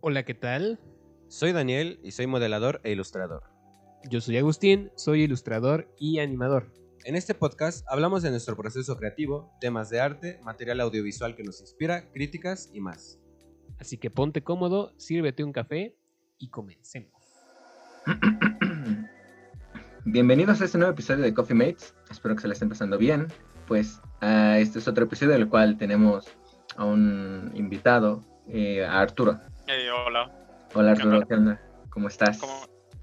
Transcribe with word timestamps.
Hola, 0.00 0.22
¿qué 0.22 0.34
tal? 0.34 0.78
Soy 1.26 1.50
Daniel 1.50 1.98
y 2.04 2.12
soy 2.12 2.28
modelador 2.28 2.80
e 2.84 2.92
ilustrador. 2.92 3.42
Yo 4.08 4.20
soy 4.20 4.36
Agustín, 4.36 4.92
soy 4.94 5.22
ilustrador 5.22 5.92
y 5.98 6.20
animador. 6.20 6.72
En 7.04 7.16
este 7.16 7.34
podcast 7.34 7.84
hablamos 7.90 8.22
de 8.22 8.30
nuestro 8.30 8.56
proceso 8.56 8.96
creativo, 8.96 9.50
temas 9.60 9.90
de 9.90 9.98
arte, 9.98 10.38
material 10.44 10.82
audiovisual 10.82 11.34
que 11.34 11.42
nos 11.42 11.60
inspira, 11.60 12.12
críticas 12.12 12.70
y 12.72 12.78
más. 12.80 13.18
Así 13.80 13.98
que 13.98 14.08
ponte 14.08 14.44
cómodo, 14.44 14.92
sírvete 14.98 15.42
un 15.42 15.52
café 15.52 15.96
y 16.38 16.48
comencemos. 16.48 17.20
Bienvenidos 20.04 20.60
a 20.60 20.66
este 20.66 20.78
nuevo 20.78 20.92
episodio 20.92 21.24
de 21.24 21.34
Coffee 21.34 21.56
Mates. 21.56 21.92
Espero 22.08 22.36
que 22.36 22.42
se 22.42 22.46
la 22.46 22.54
estén 22.54 22.68
pasando 22.68 22.98
bien. 22.98 23.26
Pues 23.66 24.00
uh, 24.22 24.54
este 24.58 24.78
es 24.78 24.86
otro 24.86 25.06
episodio 25.06 25.32
del 25.32 25.48
cual 25.48 25.76
tenemos 25.76 26.24
a 26.76 26.84
un 26.84 27.50
invitado, 27.56 28.24
eh, 28.46 28.84
a 28.84 29.00
Arturo. 29.00 29.40
Hey, 29.70 29.86
hola. 29.90 30.32
Hola 30.72 30.92
Arturo, 30.92 31.20
¿qué 31.28 31.34
onda? 31.34 31.60
¿Cómo 31.90 32.08
estás? 32.08 32.38
¿Cómo? 32.38 32.54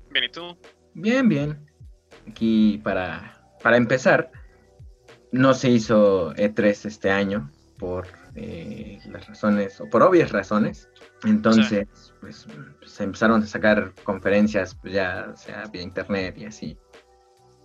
Bien, 0.09 0.23
¿y 0.23 0.29
tú? 0.29 0.57
Bien, 0.95 1.29
bien. 1.29 1.63
Aquí 2.27 2.81
para, 2.83 3.39
para 3.61 3.77
empezar, 3.77 4.31
no 5.31 5.53
se 5.53 5.69
hizo 5.69 6.33
E3 6.33 6.85
este 6.87 7.11
año 7.11 7.51
por 7.77 8.07
eh, 8.33 8.97
las 9.11 9.27
razones, 9.27 9.79
o 9.79 9.87
por 9.91 10.01
obvias 10.01 10.31
razones. 10.31 10.89
Entonces, 11.23 11.87
sí. 11.93 12.13
pues 12.19 12.47
se 12.83 13.03
empezaron 13.03 13.43
a 13.43 13.45
sacar 13.45 13.93
conferencias, 14.03 14.73
pues 14.73 14.95
ya 14.95 15.35
sea 15.35 15.65
vía 15.71 15.83
internet 15.83 16.35
y 16.35 16.45
así. 16.45 16.79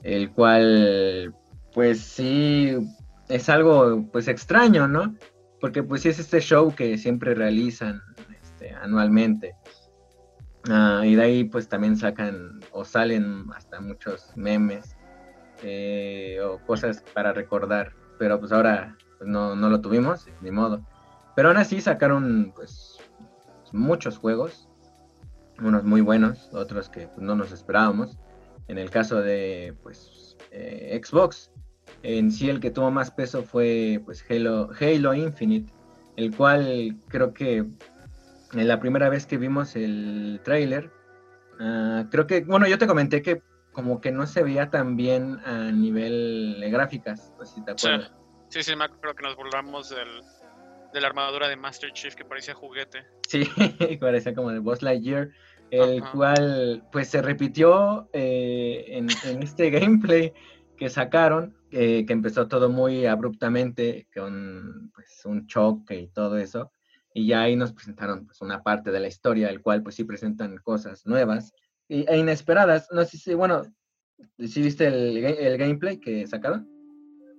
El 0.03 0.30
cual, 0.30 1.35
pues 1.73 2.01
sí, 2.01 2.77
es 3.30 3.49
algo 3.49 4.07
pues 4.13 4.29
extraño, 4.29 4.87
¿no? 4.89 5.17
Porque 5.59 5.83
pues 5.83 6.03
sí 6.03 6.11
es 6.11 6.19
este 6.19 6.41
show 6.41 6.75
que 6.75 6.99
siempre 6.99 7.35
realizan 7.35 8.03
este, 8.61 8.75
anualmente. 8.75 9.55
Uh, 10.69 11.03
y 11.05 11.15
de 11.15 11.23
ahí 11.23 11.45
pues 11.45 11.69
también 11.69 11.97
sacan 11.97 12.61
o 12.73 12.85
salen 12.85 13.47
hasta 13.57 13.80
muchos 13.80 14.30
memes 14.37 14.95
eh, 15.63 16.39
o 16.45 16.59
cosas 16.67 17.02
para 17.15 17.33
recordar. 17.33 17.93
Pero 18.19 18.39
pues 18.39 18.52
ahora 18.52 18.97
pues, 19.19 19.29
no, 19.29 19.57
no 19.57 19.71
lo 19.71 19.80
tuvimos, 19.80 20.27
ni 20.43 20.51
modo. 20.51 20.87
Pero 21.35 21.49
aún 21.49 21.57
así 21.57 21.80
sacaron 21.80 22.52
pues 22.55 22.99
muchos 23.73 24.19
juegos, 24.19 24.69
unos 25.61 25.85
muy 25.85 26.02
buenos, 26.02 26.51
otros 26.52 26.91
que 26.91 27.07
pues, 27.07 27.21
no 27.21 27.35
nos 27.35 27.52
esperábamos. 27.52 28.19
En 28.69 28.79
el 28.79 28.91
caso 28.91 29.21
de 29.21 29.74
pues 29.83 30.37
eh, 30.51 31.01
Xbox, 31.02 31.51
en 32.02 32.30
sí 32.30 32.51
el 32.51 32.61
que 32.61 32.71
tuvo 32.71 32.91
más 32.91 33.11
peso 33.11 33.43
fue 33.43 34.02
pues 34.05 34.24
Halo, 34.29 34.71
Halo 34.79 35.15
Infinite, 35.15 35.73
el 36.17 36.37
cual 36.37 36.97
creo 37.09 37.33
que 37.33 37.65
en 38.52 38.68
la 38.68 38.80
primera 38.80 39.09
vez 39.09 39.26
que 39.26 39.37
vimos 39.37 39.76
el 39.76 40.40
tráiler, 40.45 40.90
uh, 41.60 42.09
creo 42.10 42.26
que, 42.26 42.43
bueno, 42.43 42.66
yo 42.66 42.79
te 42.79 42.87
comenté 42.87 43.23
que 43.23 43.43
como 43.73 44.01
que 44.01 44.10
no 44.10 44.26
se 44.26 44.43
veía 44.43 44.70
tan 44.70 44.96
bien 44.96 45.38
a 45.45 45.70
nivel 45.70 46.59
de 46.60 46.71
gráficas, 46.71 47.32
pues, 47.37 47.51
si 47.51 47.65
te 47.65 47.73
acuerdas. 47.73 48.12
Sí, 48.48 48.62
sí, 48.62 48.71
sí 48.71 48.76
me 48.76 48.84
acuerdo 48.84 49.15
que 49.15 49.23
nos 49.23 49.37
burlamos 49.37 49.90
del, 49.90 50.23
de 50.93 51.01
la 51.01 51.09
armadura 51.09 51.48
de 51.48 51.56
Master 51.56 51.93
Chief 51.93 52.15
que 52.15 52.24
parecía 52.24 52.54
juguete. 52.54 53.04
Sí, 53.28 53.45
parecía 54.01 54.34
como 54.34 54.51
de 54.51 54.59
Boss 54.59 54.82
Lightyear, 54.82 55.30
el 55.71 56.02
cual 56.10 56.84
pues 56.90 57.09
se 57.09 57.23
repitió 57.23 58.09
eh, 58.12 58.84
en, 58.88 59.09
en, 59.24 59.43
este 59.43 59.71
gameplay 59.71 60.32
que 60.76 60.88
sacaron, 60.88 61.56
eh, 61.71 62.04
que 62.06 62.12
empezó 62.12 62.48
todo 62.48 62.68
muy 62.68 63.06
abruptamente 63.06 64.09
con 64.15 64.91
pues, 64.94 65.25
un 65.25 65.47
choque 65.47 66.00
y 66.00 66.09
todo 66.09 66.38
eso. 66.38 66.72
Y 67.12 67.27
ya 67.27 67.43
ahí 67.43 67.56
nos 67.56 67.72
presentaron 67.72 68.27
pues, 68.27 68.41
una 68.41 68.62
parte 68.62 68.91
de 68.91 69.00
la 69.00 69.09
historia, 69.09 69.50
el 69.50 69.61
cual 69.61 69.83
pues 69.83 69.97
sí 69.97 70.05
presentan 70.05 70.59
cosas 70.59 71.06
nuevas 71.06 71.53
y, 71.89 72.05
e 72.09 72.19
inesperadas. 72.19 72.89
No 72.93 73.05
sé 73.05 73.19
si, 73.19 73.34
bueno, 73.34 73.62
¿sí 74.39 74.62
viste 74.62 74.87
el, 74.87 75.17
el 75.25 75.59
gameplay 75.59 75.99
que 75.99 76.27
sacaron? 76.27 76.69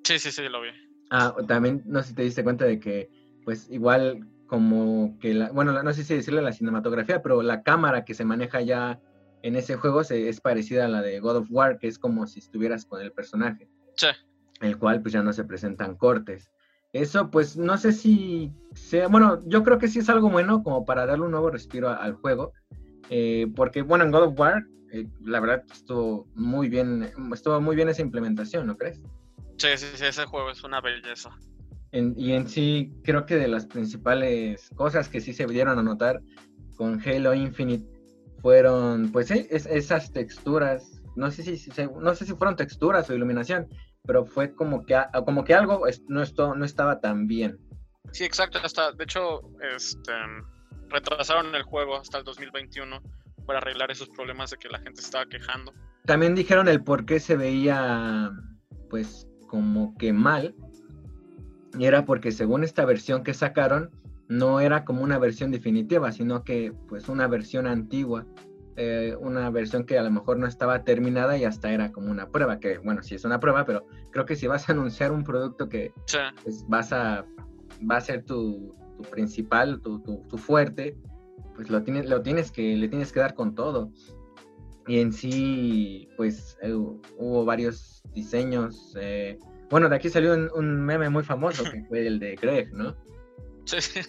Sí, 0.04 0.20
sí, 0.20 0.32
sí, 0.32 0.50
lo 0.50 0.62
vi. 0.62 0.70
Ah, 1.10 1.36
también 1.48 1.84
no 1.86 2.02
sé 2.02 2.10
si 2.10 2.16
te 2.16 2.24
diste 2.24 2.44
cuenta 2.44 2.66
de 2.66 2.80
que 2.80 3.10
pues 3.44 3.70
igual 3.70 4.28
como 4.48 5.18
que, 5.20 5.34
la, 5.34 5.50
bueno, 5.52 5.82
no 5.82 5.94
sé 5.94 6.04
si 6.04 6.14
decirle 6.14 6.42
la 6.42 6.52
cinematografía, 6.52 7.22
pero 7.22 7.42
la 7.42 7.64
cámara 7.64 8.04
que 8.04 8.14
se 8.14 8.26
maneja 8.26 8.62
ya 8.62 9.00
en 9.44 9.56
ese 9.56 9.78
juego 9.78 10.04
se, 10.04 10.30
es 10.30 10.42
parecida 10.42 10.86
a 10.86 10.90
la 10.90 11.02
de 11.02 11.20
God 11.20 11.38
of 11.38 11.48
War, 11.50 11.80
que 11.80 11.88
es 11.88 11.98
como 11.98 12.28
si 12.28 12.40
estuvieras 12.40 12.86
con 12.86 13.02
el 13.02 13.12
personaje. 13.12 13.70
Sí. 13.96 14.08
El 14.60 14.78
cual 14.78 15.02
pues 15.02 15.14
ya 15.14 15.24
no 15.24 15.34
se 15.34 15.46
presentan 15.46 15.96
cortes. 15.96 16.52
Eso 16.94 17.30
pues 17.32 17.56
no 17.58 17.78
sé 17.78 17.94
si 17.94 18.52
sea, 18.74 19.08
bueno, 19.08 19.40
yo 19.46 19.64
creo 19.64 19.78
que 19.78 19.88
sí 19.88 20.00
es 20.00 20.10
algo 20.10 20.30
bueno 20.30 20.64
como 20.64 20.86
para 20.86 21.06
darle 21.06 21.26
un 21.26 21.32
nuevo 21.32 21.50
respiro 21.50 21.90
a, 21.90 21.96
al 21.96 22.14
juego, 22.16 22.54
eh, 23.10 23.48
porque 23.56 23.82
bueno, 23.82 24.04
en 24.04 24.12
God 24.12 24.24
of 24.24 24.40
War 24.40 24.64
eh, 24.92 25.08
la 25.24 25.40
verdad 25.40 25.64
estuvo 25.72 26.28
muy 26.36 26.68
bien, 26.68 27.12
estuvo 27.34 27.62
muy 27.62 27.76
bien 27.76 27.88
esa 27.88 28.02
implementación, 28.02 28.68
¿no 28.68 28.76
crees? 28.78 29.00
Sí, 29.58 29.70
sí, 29.78 29.88
sí, 29.94 30.06
ese 30.06 30.26
juego 30.26 30.52
es 30.52 30.64
una 30.64 30.82
belleza. 30.82 31.30
En, 31.94 32.14
y 32.18 32.34
en 32.34 32.48
sí 32.48 32.92
creo 33.04 33.26
que 33.26 33.36
de 33.36 33.48
las 33.48 33.66
principales 33.66 34.70
cosas 34.76 35.08
que 35.08 35.22
sí 35.22 35.34
se 35.34 35.46
dieron 35.46 35.80
a 35.80 35.84
notar 35.84 36.22
con 36.76 37.02
Halo 37.06 37.34
Infinite 37.34 37.86
fueron 38.42 39.12
pues 39.12 39.32
es, 39.32 39.66
esas 39.66 40.12
texturas, 40.12 41.02
no 41.16 41.32
sé 41.32 41.44
si, 41.44 41.70
no 42.02 42.16
sé 42.16 42.26
si 42.26 42.34
fueron 42.34 42.56
texturas 42.56 43.10
o 43.10 43.14
iluminación, 43.14 43.68
pero 44.06 44.26
fue 44.26 44.54
como 44.54 44.86
que, 44.86 45.00
como 45.26 45.44
que 45.44 45.54
algo 45.54 45.84
no, 46.08 46.22
esto, 46.22 46.56
no 46.56 46.66
estaba 46.66 47.00
tan 47.00 47.28
bien. 47.28 47.60
Sí, 48.12 48.24
exacto. 48.24 48.60
Hasta, 48.64 48.92
de 48.92 49.04
hecho, 49.04 49.42
este, 49.76 50.12
retrasaron 50.90 51.54
el 51.56 51.64
juego 51.64 51.98
hasta 51.98 52.18
el 52.18 52.24
2021 52.24 53.02
para 53.46 53.60
arreglar 53.60 53.92
esos 53.92 54.10
problemas 54.10 54.52
de 54.52 54.58
que 54.58 54.70
la 54.70 54.80
gente 54.80 55.02
estaba 55.02 55.26
quejando. 55.26 55.74
También 56.06 56.36
dijeron 56.36 56.68
el 56.68 56.84
por 56.84 57.06
qué 57.06 57.20
se 57.20 57.36
veía, 57.36 58.32
pues, 58.90 59.28
como 59.48 59.96
que 59.98 60.14
mal. 60.14 60.56
Y 61.78 61.86
era 61.86 62.06
porque 62.06 62.32
según 62.32 62.64
esta 62.64 62.86
versión 62.86 63.24
que 63.24 63.34
sacaron, 63.34 63.92
no 64.28 64.60
era 64.60 64.84
como 64.84 65.04
una 65.04 65.20
versión 65.20 65.52
definitiva, 65.52 66.12
sino 66.12 66.44
que, 66.44 66.74
pues, 66.90 67.08
una 67.08 67.28
versión 67.28 67.68
antigua 67.68 68.26
eh, 68.78 69.16
una 69.20 69.50
versión 69.50 69.86
que 69.86 69.98
a 69.98 70.04
lo 70.04 70.12
mejor 70.12 70.38
no 70.38 70.48
estaba 70.48 70.84
terminada 70.84 71.38
y 71.38 71.44
hasta 71.44 71.72
era 71.72 71.92
como 71.92 72.10
una 72.10 72.30
prueba, 72.30 72.60
que 72.60 72.78
bueno, 72.78 73.04
sí 73.04 73.16
es 73.16 73.26
una 73.26 73.40
prueba, 73.40 73.66
pero 73.66 73.86
creo 74.12 74.26
que 74.26 74.36
si 74.36 74.48
vas 74.48 74.70
a 74.70 74.72
anunciar 74.72 75.12
un 75.12 75.24
producto 75.24 75.68
que 75.68 75.94
sí. 76.06 76.18
pues, 76.44 76.66
vas 76.68 76.94
a, 76.94 77.26
va 77.90 77.98
a 77.98 78.02
ser 78.02 78.24
tu, 78.24 78.76
tu 78.98 79.04
principal, 79.10 79.82
tu, 79.82 80.00
tu, 80.02 80.24
tu, 80.30 80.38
fuerte, 80.38 80.98
pues 81.56 81.70
lo 81.70 81.84
tienes, 81.84 82.10
lo 82.10 82.22
tienes 82.22 82.52
que, 82.52 82.76
le 82.78 82.88
tienes 82.88 83.12
que 83.12 83.20
dar 83.20 83.34
con 83.34 83.56
todo. 83.56 83.92
Y 84.88 85.00
en 85.00 85.12
sí, 85.14 86.10
pues 86.18 86.58
eh, 86.62 86.74
hubo 86.74 87.46
varios 87.46 88.02
diseños. 88.14 88.96
Eh, 89.00 89.38
bueno, 89.70 89.90
de 89.90 89.96
aquí 89.96 90.10
salió 90.10 90.34
un, 90.34 90.50
un, 90.56 90.82
meme 90.82 91.10
muy 91.10 91.24
famoso 91.24 91.64
que 91.64 91.84
fue 91.84 92.08
el 92.08 92.20
de 92.20 92.36
Greg, 92.36 92.74
¿no? 92.74 92.96
Sí. 93.66 94.02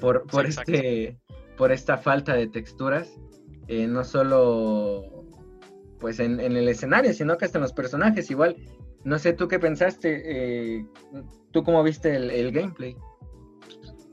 Por, 0.00 0.26
por, 0.26 0.50
sí, 0.50 0.60
este, 0.60 1.18
por 1.56 1.72
esta 1.72 1.98
falta 1.98 2.34
de 2.34 2.46
texturas 2.46 3.18
eh, 3.68 3.86
no 3.86 4.04
solo 4.04 5.24
pues 5.98 6.20
en, 6.20 6.40
en, 6.40 6.56
el 6.56 6.68
escenario, 6.68 7.12
sino 7.12 7.36
que 7.38 7.46
hasta 7.46 7.58
en 7.58 7.62
los 7.62 7.72
personajes. 7.72 8.30
Igual, 8.30 8.56
no 9.04 9.18
sé, 9.18 9.32
¿tú 9.32 9.48
qué 9.48 9.58
pensaste? 9.58 10.78
Eh, 10.78 10.86
¿Tú 11.52 11.64
cómo 11.64 11.82
viste 11.82 12.14
el, 12.14 12.30
el 12.30 12.52
gameplay? 12.52 12.96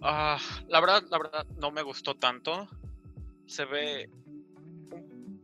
Uh, 0.02 0.38
la 0.68 0.82
verdad, 0.82 1.04
la 1.10 1.18
verdad, 1.18 1.46
no 1.58 1.72
me 1.72 1.82
gustó 1.82 2.16
tanto. 2.16 2.68
Se 3.46 3.66
ve. 3.66 4.10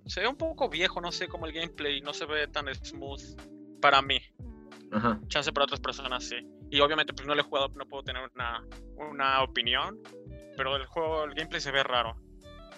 Se 0.06 0.22
ve 0.22 0.28
un 0.28 0.38
poco 0.38 0.70
viejo, 0.70 1.00
no 1.02 1.12
sé, 1.12 1.28
como 1.28 1.46
el 1.46 1.54
gameplay, 1.54 2.02
no 2.02 2.14
se 2.14 2.26
ve 2.26 2.48
tan 2.48 2.74
smooth 2.74 3.22
para 3.80 4.02
mí. 4.02 4.20
Ajá. 4.92 5.20
Chance 5.28 5.54
para 5.54 5.66
otras 5.66 5.80
personas 5.80 6.24
sí. 6.24 6.36
Y 6.72 6.80
obviamente, 6.82 7.14
pues 7.14 7.28
no 7.28 7.36
lo 7.36 7.42
he 7.42 7.44
jugado, 7.44 7.70
no 7.76 7.86
puedo 7.86 8.04
tener 8.04 8.30
una, 8.36 8.66
una 8.98 9.44
opinión. 9.44 10.00
Pero 10.58 10.76
el 10.76 10.86
juego, 10.88 11.24
el 11.24 11.36
gameplay 11.36 11.62
se 11.62 11.72
ve 11.72 11.84
raro. 11.84 12.16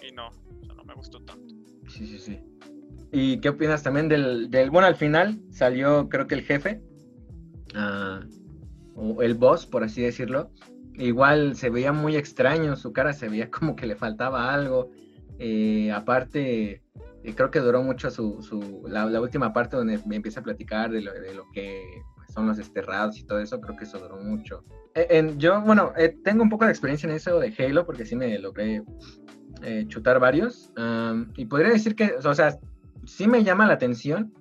Y 0.06 0.12
no, 0.12 0.30
no 0.61 0.61
me 0.92 0.96
gustó 0.96 1.22
tanto. 1.24 1.54
Sí, 1.88 2.06
sí, 2.06 2.18
sí. 2.18 2.38
¿Y 3.12 3.38
qué 3.40 3.50
opinas 3.50 3.82
también 3.82 4.08
del, 4.08 4.50
del 4.50 4.70
bueno, 4.70 4.86
al 4.86 4.96
final 4.96 5.40
salió 5.50 6.08
creo 6.08 6.26
que 6.26 6.34
el 6.34 6.42
jefe, 6.42 6.80
uh, 7.74 8.24
o 8.94 9.22
el 9.22 9.34
boss, 9.34 9.66
por 9.66 9.84
así 9.84 10.02
decirlo, 10.02 10.50
igual 10.94 11.56
se 11.56 11.70
veía 11.70 11.92
muy 11.92 12.16
extraño, 12.16 12.76
su 12.76 12.92
cara 12.92 13.12
se 13.12 13.28
veía 13.28 13.50
como 13.50 13.76
que 13.76 13.86
le 13.86 13.96
faltaba 13.96 14.52
algo, 14.52 14.90
eh, 15.38 15.90
aparte 15.92 16.82
eh, 17.24 17.34
creo 17.34 17.50
que 17.50 17.60
duró 17.60 17.82
mucho 17.82 18.10
su, 18.10 18.42
su 18.42 18.84
la, 18.88 19.06
la, 19.06 19.20
última 19.20 19.52
parte 19.52 19.76
donde 19.76 20.00
me 20.06 20.16
empieza 20.16 20.40
a 20.40 20.42
platicar 20.42 20.90
de 20.90 21.00
lo, 21.00 21.12
de 21.12 21.34
lo 21.34 21.44
que 21.52 21.82
pues, 22.16 22.32
son 22.32 22.46
los 22.46 22.56
desterrados 22.56 23.18
y 23.18 23.24
todo 23.24 23.40
eso, 23.40 23.60
creo 23.60 23.76
que 23.76 23.84
eso 23.84 23.98
duró 23.98 24.16
mucho. 24.16 24.64
Eh, 24.94 25.06
en, 25.10 25.38
yo, 25.38 25.60
bueno, 25.62 25.92
tengo 26.24 26.42
un 26.42 26.50
poco 26.50 26.64
de 26.64 26.70
experiencia 26.70 27.08
en 27.08 27.16
eso 27.16 27.40
de 27.40 27.54
Halo 27.58 27.84
porque 27.84 28.04
sí 28.04 28.16
me 28.16 28.38
logré 28.38 28.82
eh, 29.62 29.84
chutar 29.88 30.18
varios. 30.20 30.70
Um, 30.76 31.32
y 31.36 31.46
podría 31.46 31.70
decir 31.70 31.94
que, 31.94 32.14
o 32.24 32.34
sea, 32.34 32.58
sí 33.06 33.26
me 33.28 33.44
llama 33.44 33.66
la 33.66 33.74
atención. 33.74 34.32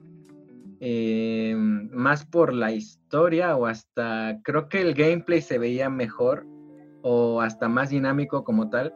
Eh, 0.84 1.54
más 1.56 2.26
por 2.26 2.54
la 2.54 2.72
historia 2.72 3.56
o 3.56 3.68
hasta 3.68 4.40
creo 4.44 4.68
que 4.68 4.82
el 4.82 4.96
gameplay 4.96 5.40
se 5.40 5.60
veía 5.60 5.92
mejor 5.92 6.44
o 7.04 7.40
hasta 7.42 7.68
más 7.68 7.92
dinámico 7.92 8.44
como 8.44 8.68
tal 8.72 8.92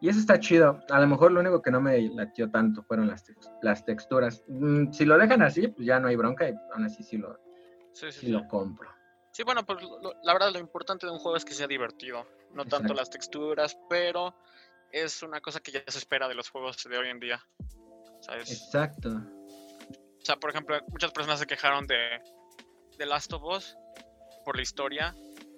Y 0.00 0.08
eso 0.08 0.20
está 0.20 0.40
chido. 0.40 0.80
A 0.90 0.98
lo 1.00 1.06
mejor 1.06 1.32
lo 1.32 1.40
único 1.40 1.60
que 1.60 1.70
no 1.70 1.82
me 1.82 2.00
latió 2.14 2.50
tanto 2.50 2.82
fueron 2.82 3.08
las, 3.08 3.26
tex- 3.26 3.50
las 3.60 3.84
texturas. 3.84 4.42
Mm, 4.48 4.90
si 4.92 5.04
lo 5.04 5.18
dejan 5.18 5.42
así, 5.42 5.68
pues 5.68 5.86
ya 5.86 6.00
no 6.00 6.08
hay 6.08 6.16
bronca 6.16 6.48
y 6.48 6.54
aún 6.72 6.84
así 6.84 7.02
sí 7.02 7.18
lo, 7.18 7.36
Sí, 7.92 8.06
sí, 8.12 8.20
sí 8.20 8.28
lo 8.28 8.46
compro. 8.48 8.88
Sí, 9.32 9.42
bueno, 9.42 9.66
pues 9.66 9.82
lo- 9.82 10.14
la 10.22 10.32
verdad 10.32 10.50
lo 10.52 10.58
importante 10.60 11.04
de 11.06 11.12
un 11.12 11.18
juego 11.18 11.36
es 11.36 11.44
que 11.44 11.52
sea 11.52 11.66
divertido, 11.66 12.24
no 12.54 12.64
tanto 12.64 12.94
las 12.94 13.10
texturas, 13.10 13.76
pero 13.90 14.34
es 14.92 15.22
una 15.22 15.40
cosa 15.40 15.60
que 15.60 15.72
ya 15.72 15.82
se 15.86 15.98
espera 15.98 16.28
de 16.28 16.34
los 16.34 16.48
juegos 16.48 16.82
de 16.88 16.98
hoy 16.98 17.08
en 17.08 17.20
día. 17.20 17.44
¿Sabes? 18.20 18.50
Exacto. 18.50 19.10
O 19.10 20.24
sea, 20.24 20.36
por 20.36 20.50
ejemplo, 20.50 20.78
muchas 20.88 21.12
personas 21.12 21.38
se 21.38 21.46
quejaron 21.46 21.86
de, 21.86 22.20
de 22.98 23.06
Last 23.06 23.32
of 23.32 23.42
Us 23.44 23.76
por 24.44 24.56
la 24.56 24.62
historia, 24.62 25.14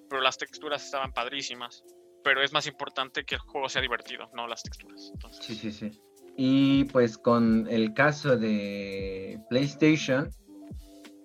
pero 0.08 0.20
las 0.20 0.36
texturas 0.36 0.84
estaban 0.84 1.12
padrísimas. 1.12 1.82
Pero 2.22 2.42
es 2.42 2.52
más 2.52 2.66
importante 2.66 3.24
que 3.24 3.36
el 3.36 3.40
juego 3.40 3.68
sea 3.68 3.80
divertido, 3.80 4.30
no 4.34 4.46
las 4.46 4.62
texturas. 4.62 5.10
Entonces, 5.14 5.44
Sí, 5.44 5.54
sí, 5.54 5.72
sí. 5.72 6.00
Y 6.36 6.84
pues 6.84 7.16
con 7.16 7.66
el 7.68 7.94
caso 7.94 8.36
de 8.36 9.40
PlayStation, 9.48 10.30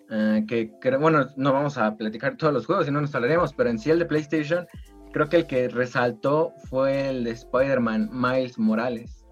eh, 0.09 0.43
que 0.47 0.71
creo, 0.79 0.99
bueno, 0.99 1.27
no 1.35 1.53
vamos 1.53 1.77
a 1.77 1.95
platicar 1.95 2.37
todos 2.37 2.53
los 2.53 2.65
juegos 2.65 2.87
y 2.87 2.91
no 2.91 3.01
nos 3.01 3.13
hablaremos, 3.15 3.53
pero 3.53 3.69
en 3.69 3.79
sí 3.79 3.91
el 3.91 3.99
de 3.99 4.05
PlayStation, 4.05 4.67
creo 5.15 5.29
que 5.29 5.37
el 5.37 5.47
que 5.47 5.69
resaltó 5.69 6.53
fue 6.69 7.07
el 7.07 7.23
de 7.23 7.31
Spider-Man 7.31 8.09
Miles 8.11 8.59
Morales. 8.59 9.23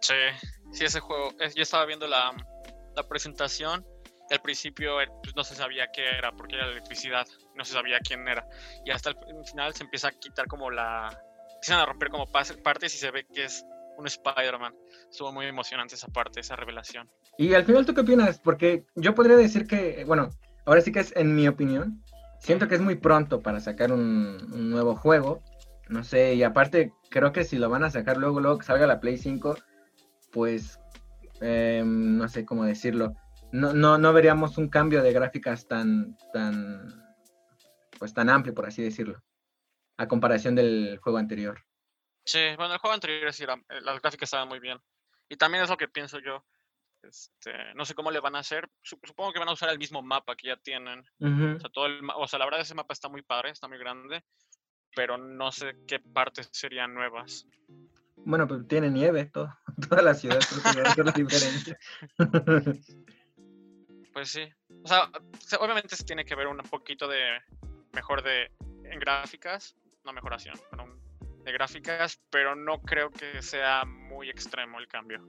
Sí, 0.00 0.14
sí, 0.72 0.86
ese 0.86 1.00
juego. 1.00 1.34
Yo 1.54 1.62
estaba 1.62 1.84
viendo 1.84 2.06
la, 2.06 2.32
la 2.96 3.02
presentación. 3.06 3.86
Al 4.30 4.40
principio 4.40 5.02
eh, 5.02 5.08
pues, 5.22 5.36
no 5.36 5.44
se 5.44 5.54
sabía 5.54 5.88
qué 5.92 6.16
era, 6.16 6.32
porque 6.32 6.56
era 6.56 6.70
electricidad. 6.70 7.26
No 7.56 7.66
se 7.66 7.74
sabía 7.74 7.98
quién 8.00 8.26
era. 8.26 8.48
Y 8.86 8.90
hasta 8.90 9.10
el 9.10 9.16
final 9.44 9.74
se 9.74 9.84
empieza 9.84 10.08
a 10.08 10.12
quitar 10.12 10.46
como 10.46 10.70
la. 10.70 11.10
Empiezan 11.56 11.80
a 11.80 11.84
romper 11.84 12.08
como 12.08 12.32
partes 12.32 12.94
y 12.94 12.98
se 12.98 13.10
ve 13.10 13.26
que 13.26 13.44
es 13.44 13.66
un 13.98 14.06
Spider-Man. 14.06 14.74
Estuvo 15.10 15.30
muy 15.30 15.44
emocionante 15.44 15.96
esa 15.96 16.08
parte, 16.08 16.40
esa 16.40 16.56
revelación. 16.56 17.06
Y 17.36 17.52
al 17.52 17.66
final, 17.66 17.84
¿tú 17.84 17.92
qué 17.92 18.00
opinas? 18.00 18.38
Porque 18.38 18.86
yo 18.94 19.14
podría 19.14 19.36
decir 19.36 19.66
que, 19.66 20.04
bueno, 20.06 20.30
ahora 20.64 20.80
sí 20.80 20.90
que 20.90 21.00
es 21.00 21.14
en 21.16 21.34
mi 21.34 21.46
opinión, 21.48 22.02
siento 22.38 22.68
que 22.68 22.74
es 22.74 22.80
muy 22.80 22.96
pronto 22.96 23.40
para 23.40 23.60
sacar 23.60 23.92
un, 23.92 24.70
nuevo 24.70 24.96
juego. 24.96 25.42
No 25.88 26.04
sé, 26.04 26.34
y 26.34 26.42
aparte, 26.42 26.92
creo 27.10 27.32
que 27.32 27.44
si 27.44 27.56
lo 27.56 27.70
van 27.70 27.84
a 27.84 27.90
sacar 27.90 28.18
luego, 28.18 28.40
luego 28.40 28.58
que 28.58 28.66
salga 28.66 28.86
la 28.86 29.00
Play 29.00 29.16
5, 29.16 29.56
pues, 30.32 30.78
eh, 31.40 31.82
no 31.84 32.28
sé 32.28 32.44
cómo 32.44 32.64
decirlo. 32.64 33.14
No, 33.52 33.72
no, 33.72 33.96
no 33.96 34.12
veríamos 34.12 34.58
un 34.58 34.68
cambio 34.68 35.02
de 35.02 35.12
gráficas 35.12 35.66
tan, 35.66 36.16
tan, 36.32 37.02
pues 37.98 38.12
tan 38.12 38.28
amplio, 38.28 38.54
por 38.54 38.66
así 38.66 38.82
decirlo, 38.82 39.22
a 39.96 40.06
comparación 40.06 40.54
del 40.54 40.98
juego 41.02 41.18
anterior. 41.18 41.64
Sí, 42.26 42.40
bueno, 42.58 42.74
el 42.74 42.78
juego 42.78 42.92
anterior 42.92 43.32
sí 43.32 43.44
eh, 43.44 43.80
las 43.80 44.02
gráficas 44.02 44.26
estaban 44.26 44.48
muy 44.48 44.60
bien. 44.60 44.78
Y 45.30 45.36
también 45.36 45.64
es 45.64 45.70
lo 45.70 45.78
que 45.78 45.88
pienso 45.88 46.18
yo. 46.18 46.44
Este, 47.02 47.52
no 47.74 47.84
sé 47.84 47.94
cómo 47.94 48.10
le 48.10 48.20
van 48.20 48.36
a 48.36 48.40
hacer. 48.40 48.68
Sup- 48.82 49.06
Supongo 49.06 49.32
que 49.32 49.38
van 49.38 49.48
a 49.48 49.52
usar 49.52 49.70
el 49.70 49.78
mismo 49.78 50.02
mapa 50.02 50.34
que 50.36 50.48
ya 50.48 50.56
tienen. 50.56 51.04
O 51.56 51.60
sea, 51.60 51.70
todo 51.70 51.86
el, 51.86 52.00
o 52.16 52.26
sea, 52.28 52.38
la 52.38 52.44
verdad 52.44 52.60
ese 52.60 52.74
mapa 52.74 52.92
está 52.92 53.08
muy 53.08 53.22
padre, 53.22 53.50
está 53.50 53.68
muy 53.68 53.78
grande, 53.78 54.24
pero 54.94 55.16
no 55.16 55.52
sé 55.52 55.76
qué 55.86 56.00
partes 56.00 56.48
serían 56.52 56.92
nuevas. 56.94 57.46
Bueno, 58.16 58.46
pues 58.48 58.66
tiene 58.66 58.90
nieve, 58.90 59.26
todo, 59.26 59.56
toda 59.88 60.02
la 60.02 60.14
ciudad, 60.14 60.40
diferencia. 61.14 61.78
Pues 64.12 64.30
sí. 64.30 64.42
O 64.84 64.88
sea, 64.88 65.10
se- 65.38 65.56
obviamente 65.56 65.94
se 65.94 66.04
tiene 66.04 66.24
que 66.24 66.34
ver 66.34 66.48
un 66.48 66.56
poquito 66.58 67.06
de 67.06 67.40
mejor 67.92 68.22
de 68.22 68.50
en 68.84 68.98
gráficas, 68.98 69.76
no 70.04 70.12
mejoración, 70.12 70.58
pero 70.70 70.98
de 71.44 71.52
gráficas, 71.52 72.20
pero 72.30 72.56
no 72.56 72.80
creo 72.82 73.10
que 73.10 73.40
sea 73.42 73.84
muy 73.84 74.28
extremo 74.28 74.80
el 74.80 74.88
cambio. 74.88 75.24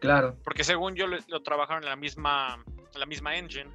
Claro. 0.00 0.36
Porque 0.42 0.64
según 0.64 0.94
yo 0.94 1.06
lo, 1.06 1.18
lo 1.28 1.42
trabajaron 1.42 1.82
en 1.84 1.90
la 1.90 1.96
misma 1.96 2.64
en 2.94 3.00
la 3.00 3.06
misma 3.06 3.36
engine. 3.36 3.70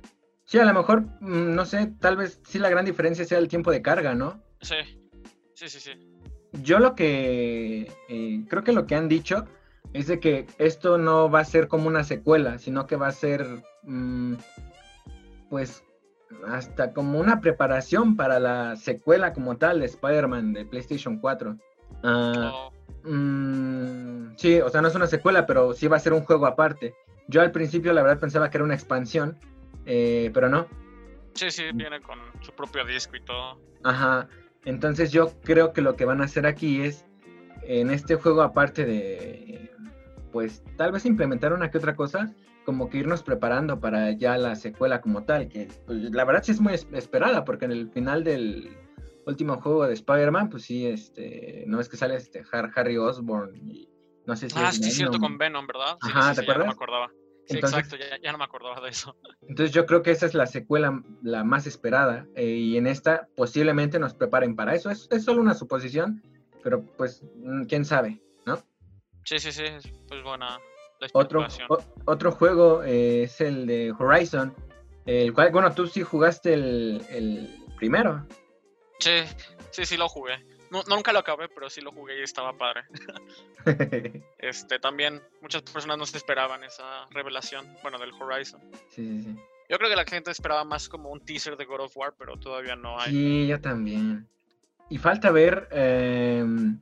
Sí, 0.46 0.60
a 0.60 0.66
lo 0.66 0.74
mejor, 0.74 1.02
mm, 1.22 1.56
no 1.56 1.66
sé, 1.66 1.92
tal 2.00 2.18
vez 2.18 2.40
sí 2.46 2.60
la 2.60 2.70
gran 2.70 2.86
diferencia 2.86 3.26
sea 3.26 3.40
el 3.40 3.48
tiempo 3.48 3.72
de 3.72 3.82
carga, 3.82 4.14
¿no? 4.14 4.42
Sí. 4.62 4.76
Sí, 5.54 5.70
sí, 5.70 5.80
sí. 5.80 5.92
Yo 6.62 6.80
lo 6.80 6.96
que 6.96 7.92
eh, 8.10 8.46
creo 8.48 8.64
que 8.64 8.74
lo 8.74 8.86
que 8.86 8.96
han 8.96 9.10
dicho 9.10 9.46
es 9.94 10.08
de 10.08 10.20
que 10.20 10.46
esto 10.58 10.98
no 10.98 11.30
va 11.30 11.40
a 11.40 11.46
ser 11.46 11.68
como 11.68 11.88
una 11.88 12.04
secuela, 12.04 12.60
sino 12.60 12.86
que 12.86 12.96
va 12.96 13.08
a 13.08 13.12
ser, 13.12 13.46
mm, 13.84 14.36
pues, 15.50 15.84
hasta 16.48 16.94
como 16.94 17.20
una 17.20 17.40
preparación 17.40 18.16
para 18.16 18.40
la 18.40 18.76
secuela 18.76 19.34
como 19.34 19.58
tal 19.58 19.80
de 19.80 19.86
Spider-Man 19.86 20.54
de 20.54 20.66
PlayStation 20.66 21.20
4. 21.20 21.58
Ah, 22.06 22.70
Mm, 23.08 24.36
sí, 24.36 24.60
o 24.62 24.70
sea, 24.70 24.82
no 24.82 24.88
es 24.88 24.96
una 24.96 25.06
secuela, 25.08 25.46
pero 25.46 25.74
sí 25.74 25.88
va 25.88 25.98
a 25.98 26.00
ser 26.00 26.14
un 26.14 26.22
juego 26.24 26.48
aparte. 26.48 26.96
Yo 27.28 27.42
al 27.42 27.52
principio, 27.52 27.94
la 27.94 28.02
verdad, 28.02 28.20
pensaba 28.20 28.50
que 28.50 28.58
era 28.58 28.64
una 28.64 28.74
expansión, 28.74 29.38
eh, 29.86 30.32
pero 30.34 30.50
no. 30.50 30.68
sí, 31.36 31.52
sí, 31.52 31.64
viene 31.74 32.02
con 32.02 32.20
su 32.42 32.52
propio 32.52 32.84
disco 32.86 33.16
y 33.16 33.22
todo. 33.22 33.60
Ajá. 33.84 34.28
Entonces 34.66 35.12
yo 35.12 35.32
creo 35.44 35.72
que 35.74 35.82
lo 35.82 35.96
que 35.96 36.06
van 36.06 36.22
a 36.22 36.26
hacer 36.26 36.48
aquí 36.48 36.82
es, 36.82 37.06
en 37.62 37.92
este 37.92 38.16
juego, 38.16 38.42
aparte 38.42 38.86
de, 38.86 39.70
pues, 40.32 40.64
tal 40.78 40.92
vez 40.92 41.06
implementar 41.06 41.54
una 41.54 41.70
que 41.70 41.78
otra 41.78 41.96
cosa, 41.96 42.34
como 42.66 42.90
que 42.90 42.98
irnos 42.98 43.22
preparando 43.22 43.80
para 43.80 44.12
ya 44.14 44.38
la 44.38 44.56
secuela 44.56 45.02
como 45.02 45.24
tal, 45.24 45.48
que 45.48 45.68
pues, 45.86 46.00
la 46.12 46.26
verdad 46.26 46.42
sí 46.44 46.52
es 46.54 46.60
muy 46.60 46.74
es- 46.74 46.88
esperada, 46.94 47.46
porque 47.46 47.66
en 47.66 47.72
el 47.72 47.90
final 47.92 48.24
del 48.24 48.76
último 49.26 49.60
juego 49.62 49.88
de 49.88 49.94
Spider-Man, 49.94 50.50
pues 50.50 50.64
sí, 50.64 50.86
este, 50.86 51.64
no 51.68 51.80
es 51.80 51.90
que 51.90 51.98
sale 51.98 52.16
este 52.16 52.44
Har- 52.52 52.72
Harry 52.76 52.98
Osborn 52.98 53.56
y 53.56 53.90
no 54.26 54.36
sé 54.36 54.50
si 54.50 54.56
Ah, 54.58 54.70
es 54.70 54.78
sí, 54.78 54.92
cierto, 54.92 55.20
con 55.20 55.38
Venom, 55.38 55.68
¿verdad? 55.68 55.98
Sí, 56.02 56.10
Ajá, 56.14 56.30
sí, 56.34 56.36
¿te 56.38 56.42
sí, 56.42 56.48
ya 56.48 56.54
no 56.58 56.66
me 56.66 56.72
acuerdas? 56.72 56.76
acordaba. 56.76 57.08
Sí, 57.48 57.56
Entonces- 57.56 57.80
exacto, 57.80 57.98
ya, 57.98 58.20
ya 58.24 58.32
no 58.32 58.38
me 58.40 58.44
acordaba 58.44 58.82
de 58.82 58.90
eso. 58.90 59.16
Entonces 59.48 59.72
yo 59.74 59.86
creo 59.86 60.02
que 60.02 60.12
esa 60.12 60.26
es 60.26 60.34
la 60.34 60.48
secuela 60.48 61.02
la 61.22 61.44
más 61.44 61.68
esperada 61.68 62.26
eh, 62.36 62.46
y 62.48 62.78
en 62.78 62.88
esta 62.88 63.28
posiblemente 63.36 64.00
nos 64.00 64.14
preparen 64.16 64.56
para 64.56 64.74
eso. 64.74 64.90
Es, 64.90 65.08
es 65.12 65.24
solo 65.24 65.42
una 65.42 65.54
suposición, 65.54 66.24
pero 66.64 66.84
pues 66.98 67.24
mm, 67.38 67.66
quién 67.66 67.86
sabe, 67.86 68.20
¿no? 68.48 68.58
Sí, 69.24 69.38
sí, 69.40 69.52
sí, 69.52 69.64
es 69.64 69.84
pues 70.08 70.24
buena 70.24 70.58
la 71.00 71.08
Otro, 71.14 71.46
especulación. 71.46 71.68
o- 71.70 72.12
otro 72.12 72.32
juego 72.32 72.84
eh, 72.84 73.24
es 73.24 73.40
el 73.42 73.68
de 73.68 73.92
Horizon, 73.98 74.56
el 75.06 75.32
cual, 75.34 75.52
bueno, 75.52 75.72
tú 75.74 75.86
sí 75.86 76.02
jugaste 76.02 76.54
el, 76.56 77.04
el 77.12 77.48
primero. 77.78 78.26
Sí, 79.00 79.12
sí, 79.72 79.86
sí 79.86 79.98
lo 79.98 80.08
jugué. 80.10 80.44
No, 80.72 80.82
nunca 80.88 81.14
lo 81.14 81.20
acabé, 81.20 81.48
pero 81.48 81.70
sí 81.70 81.80
lo 81.82 81.92
jugué 81.92 82.20
y 82.20 82.24
estaba 82.24 82.54
padre. 82.58 82.84
Este, 84.38 84.78
también 84.80 85.22
muchas 85.42 85.64
personas 85.64 85.98
no 85.98 86.06
se 86.06 86.18
esperaban 86.18 86.64
esa 86.64 87.08
revelación, 87.10 87.66
bueno, 87.82 87.98
del 87.98 88.12
Horizon. 88.14 88.62
sí, 88.90 89.08
sí, 89.08 89.24
sí. 89.24 89.36
Yo 89.68 89.78
creo 89.80 89.90
que 89.90 89.96
la 89.96 90.06
gente 90.06 90.30
esperaba 90.30 90.64
más 90.64 90.88
como 90.88 91.10
un 91.10 91.20
teaser 91.26 91.58
de 91.58 91.66
God 91.66 91.82
of 91.82 91.98
War, 91.98 92.14
pero 92.20 92.38
todavía 92.38 92.76
no 92.76 93.00
hay. 93.00 93.12
Sí, 93.12 93.48
yo 93.48 93.60
también. 93.60 94.28
Y 94.90 95.00
falta 95.00 95.32
ver, 95.32 95.68
em, 95.72 96.80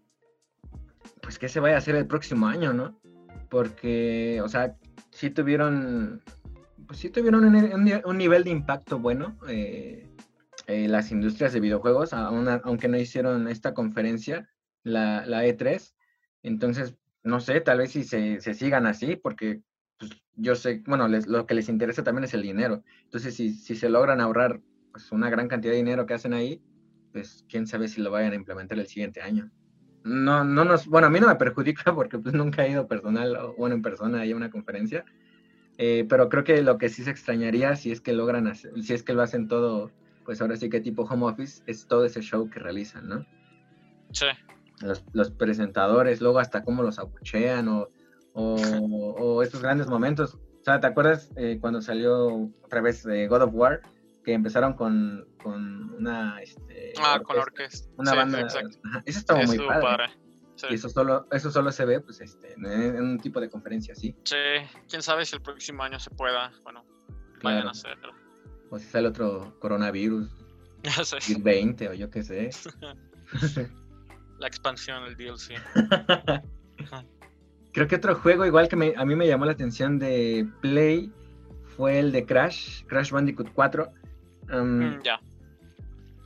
pues, 1.22 1.40
qué 1.40 1.48
se 1.48 1.62
vaya 1.62 1.76
a 1.76 1.78
hacer 1.78 1.96
el 1.96 2.06
próximo 2.06 2.48
año, 2.48 2.74
¿no? 2.74 3.00
Porque, 3.50 4.42
o 4.44 4.50
sea, 4.50 4.76
sí 5.12 5.30
tuvieron, 5.30 6.22
pues 6.88 7.00
sí 7.00 7.10
tuvieron 7.10 7.46
un, 7.46 7.56
un- 7.56 8.02
un 8.04 8.18
nivel 8.18 8.44
de 8.44 8.50
impacto 8.50 9.00
bueno 9.00 9.38
eh, 9.48 10.06
eh, 10.68 10.88
las 10.88 11.12
industrias 11.12 11.54
de 11.54 11.60
videojuegos, 11.60 12.14
aunque 12.14 12.88
no 12.88 12.98
hicieron 12.98 13.48
esta 13.48 13.74
conferencia, 13.74 14.50
la, 14.84 15.26
la 15.26 15.46
E3. 15.46 15.96
Entonces, 16.44 16.96
no 17.24 17.40
sé, 17.40 17.62
tal 17.62 17.80
vez 17.80 17.92
si 17.92 18.04
se, 18.04 18.42
se 18.42 18.54
sigan 18.54 18.86
así, 18.86 19.16
porque 19.16 19.62
pues, 19.98 20.12
yo 20.36 20.56
sé, 20.56 20.84
bueno, 20.86 21.08
les- 21.08 21.28
lo 21.28 21.46
que 21.46 21.54
les 21.54 21.70
interesa 21.70 22.04
también 22.04 22.26
es 22.26 22.34
el 22.34 22.42
dinero. 22.42 22.84
Entonces, 23.06 23.36
si, 23.36 23.54
si 23.54 23.76
se 23.76 23.90
logran 23.90 24.20
ahorrar 24.22 24.62
pues, 24.92 25.12
una 25.12 25.30
gran 25.30 25.48
cantidad 25.48 25.72
de 25.74 25.78
dinero 25.78 26.06
que 26.06 26.14
hacen 26.16 26.34
ahí, 26.34 26.62
pues 27.12 27.46
quién 27.50 27.68
sabe 27.68 27.88
si 27.88 28.02
lo 28.02 28.12
vayan 28.12 28.34
a 28.34 28.36
implementar 28.36 28.80
el 28.80 28.88
siguiente 28.88 29.22
año. 29.22 29.52
No, 30.04 30.44
no 30.44 30.66
nos, 30.66 30.88
bueno, 30.88 31.08
a 31.08 31.10
mí 31.10 31.20
no 31.20 31.28
me 31.28 31.36
perjudica 31.36 31.94
porque 31.96 32.20
pues 32.20 32.34
nunca 32.36 32.66
he 32.66 32.72
ido 32.72 32.88
personal 32.88 33.36
o 33.38 33.56
bueno, 33.56 33.76
en 33.76 33.82
persona 33.82 34.22
ahí 34.22 34.32
a 34.32 34.36
una 34.36 34.50
conferencia, 34.52 35.06
eh, 35.78 36.06
pero 36.10 36.30
creo 36.30 36.44
que 36.44 36.62
lo 36.62 36.78
que 36.78 36.90
sí 36.90 37.04
se 37.04 37.12
extrañaría 37.12 37.76
si 37.76 37.92
es 37.92 38.02
que 38.02 38.14
logran 38.14 38.48
hacer, 38.48 38.72
si 38.84 38.94
es 38.94 39.04
que 39.04 39.14
lo 39.14 39.22
hacen 39.22 39.48
todo, 39.48 39.92
pues 40.26 40.42
ahora 40.42 40.56
sí 40.56 40.70
que 40.70 40.80
tipo 40.82 41.04
home 41.04 41.26
office, 41.26 41.64
es 41.68 41.88
todo 41.88 42.06
ese 42.06 42.22
show 42.22 42.50
que 42.50 42.60
realizan, 42.60 43.08
¿no? 43.08 43.26
Sí, 44.12 44.28
Los, 44.82 45.04
los 45.14 45.32
presentadores, 45.32 46.22
luego 46.22 46.40
hasta 46.40 46.64
cómo 46.64 46.84
los 46.84 47.00
abuchean 47.00 47.68
o, 47.68 47.90
o, 48.34 48.56
o 49.20 49.44
estos 49.44 49.62
grandes 49.62 49.88
momentos. 49.88 50.36
O 50.36 50.64
sea, 50.64 50.80
¿te 50.80 50.88
acuerdas 50.88 51.30
eh, 51.36 51.58
cuando 51.60 51.82
salió 51.82 52.50
otra 52.64 52.82
vez 52.82 53.06
eh, 53.06 53.28
God 53.28 53.42
of 53.44 53.50
War? 53.54 53.82
Que 54.24 54.34
empezaron 54.34 54.74
con, 54.74 55.28
con 55.42 55.96
una... 55.96 56.42
Este, 56.42 56.94
ah, 57.02 57.20
con 57.22 57.36
la 57.36 57.42
orquesta, 57.42 57.90
orquesta. 57.90 57.94
una 57.98 58.12
Sí, 58.12 58.18
banda. 58.18 58.40
exacto. 58.42 58.78
ajá, 58.86 59.04
Eso 59.06 59.20
estaba 59.20 59.44
muy 59.44 59.58
padre. 59.58 59.82
padre. 59.82 60.04
Sí. 60.56 60.68
Y 60.70 60.76
eso 60.76 60.88
solo, 60.88 61.28
eso 61.32 61.52
solo 61.52 61.72
se 61.72 61.84
ve 61.84 62.00
pues, 62.00 62.22
este, 62.22 62.54
en, 62.54 62.96
un 63.02 63.20
tipo 63.20 63.42
de 63.42 63.50
conferencia 63.50 63.92
así. 63.94 64.16
Sí, 64.24 64.36
quién 64.88 65.02
sabe 65.02 65.26
si 65.26 65.36
el 65.36 65.42
próximo 65.42 65.84
año 65.84 66.00
se 66.00 66.12
pueda, 66.12 66.52
bueno, 66.64 66.86
vayan 67.42 67.68
a 67.68 67.72
hacerlo. 67.72 68.14
O 68.74 68.80
si 68.80 68.86
sale 68.88 69.08
otro 69.08 69.54
coronavirus, 69.60 70.28
Ya 70.84 70.92
sé, 71.06 71.18
20 71.40 71.90
o 71.90 71.94
yo 71.94 72.10
qué 72.10 72.24
sé. 72.24 72.50
la 74.40 74.48
expansión, 74.48 75.04
el 75.04 75.16
DLC. 75.16 75.54
Creo 77.72 77.88
que 77.88 77.96
otro 77.96 78.16
juego 78.16 78.46
igual 78.48 78.68
que 78.68 78.76
me- 78.76 78.94
a 78.98 79.06
mí 79.06 79.16
me 79.16 79.28
llamó 79.28 79.46
la 79.46 79.52
atención 79.52 80.00
de 80.00 80.48
Play 80.62 81.12
fue 81.78 82.00
el 82.00 82.12
de 82.12 82.26
Crash, 82.26 82.84
Crash 82.86 83.12
Bandicoot 83.12 83.52
4. 83.54 83.92
Um, 84.52 84.80
Mm, 84.80 85.02
ya. 85.04 85.20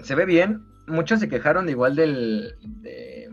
se 0.02 0.16
ve 0.16 0.26
bien. 0.26 0.64
Muchos 0.88 1.20
se 1.20 1.28
quejaron 1.28 1.68
igual 1.70 1.96
del, 1.96 2.56
de- 2.62 3.30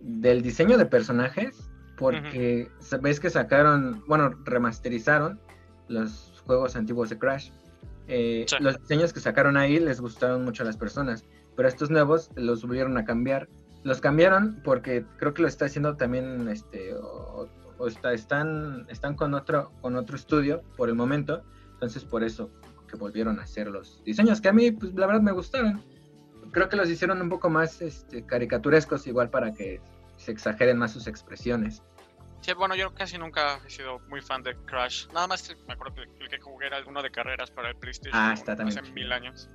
del 0.00 0.40
diseño 0.42 0.78
de 0.78 0.86
personajes, 0.86 1.68
porque 1.98 2.68
sabéis 2.78 3.18
que 3.18 3.28
sacaron, 3.28 4.04
bueno, 4.06 4.30
remasterizaron 4.44 5.40
los 5.88 6.40
juegos 6.46 6.76
antiguos 6.76 7.10
de 7.10 7.18
Crash. 7.18 7.50
Eh, 8.10 8.44
Sí. 8.48 8.56
Los 8.60 8.78
diseños 8.80 9.12
que 9.12 9.20
sacaron 9.20 9.56
ahí 9.56 9.78
les 9.78 10.00
gustaron 10.00 10.44
mucho 10.44 10.62
a 10.62 10.66
las 10.66 10.76
personas, 10.76 11.24
pero 11.56 11.68
estos 11.68 11.90
nuevos 11.90 12.30
los 12.34 12.62
volvieron 12.62 12.96
a 12.98 13.04
cambiar. 13.04 13.48
Los 13.84 14.00
cambiaron 14.00 14.60
porque 14.64 15.04
creo 15.16 15.32
que 15.32 15.42
lo 15.42 15.48
está 15.48 15.64
haciendo 15.66 15.96
también, 15.96 16.48
este, 16.48 16.94
o, 16.94 17.48
o 17.78 17.86
está- 17.86 18.12
están, 18.12 18.86
están 18.90 19.14
con 19.14 19.32
otro, 19.34 19.72
con 19.80 19.96
otro 19.96 20.16
estudio 20.16 20.62
por 20.76 20.88
el 20.88 20.94
momento, 20.96 21.42
entonces 21.74 22.04
por 22.04 22.22
eso 22.24 22.50
que 22.88 22.96
volvieron 22.96 23.38
a 23.38 23.42
hacer 23.44 23.68
los 23.68 24.02
diseños 24.04 24.40
que 24.40 24.48
a 24.48 24.52
mí, 24.52 24.72
pues 24.72 24.92
la 24.94 25.06
verdad 25.06 25.22
me 25.22 25.32
gustaron. 25.32 25.80
Creo 26.52 26.68
que 26.68 26.76
los 26.76 26.90
hicieron 26.90 27.22
un 27.22 27.28
poco 27.28 27.48
más 27.48 27.80
este, 27.80 28.26
caricaturescos, 28.26 29.06
igual 29.06 29.30
para 29.30 29.52
que 29.54 29.80
se 30.16 30.32
exageren 30.32 30.76
más 30.76 30.90
sus 30.92 31.06
expresiones. 31.06 31.82
Sí, 32.40 32.52
bueno, 32.54 32.74
yo 32.74 32.94
casi 32.94 33.18
nunca 33.18 33.60
he 33.66 33.70
sido 33.70 33.98
muy 34.08 34.22
fan 34.22 34.42
de 34.42 34.56
Crash. 34.64 35.06
Nada 35.12 35.26
más 35.26 35.54
me 35.66 35.74
acuerdo 35.74 35.94
que 35.94 36.02
el 36.02 36.28
que 36.28 36.38
jugué 36.40 36.66
era 36.68 36.82
uno 36.86 37.02
de 37.02 37.10
carreras 37.10 37.50
para 37.50 37.68
el 37.68 37.76
PlayStation. 37.76 38.18
Ah, 38.18 38.26
uno, 38.26 38.34
está 38.34 38.56
también 38.56 38.78
Hace 38.78 38.92
mil 38.92 39.12
años. 39.12 39.48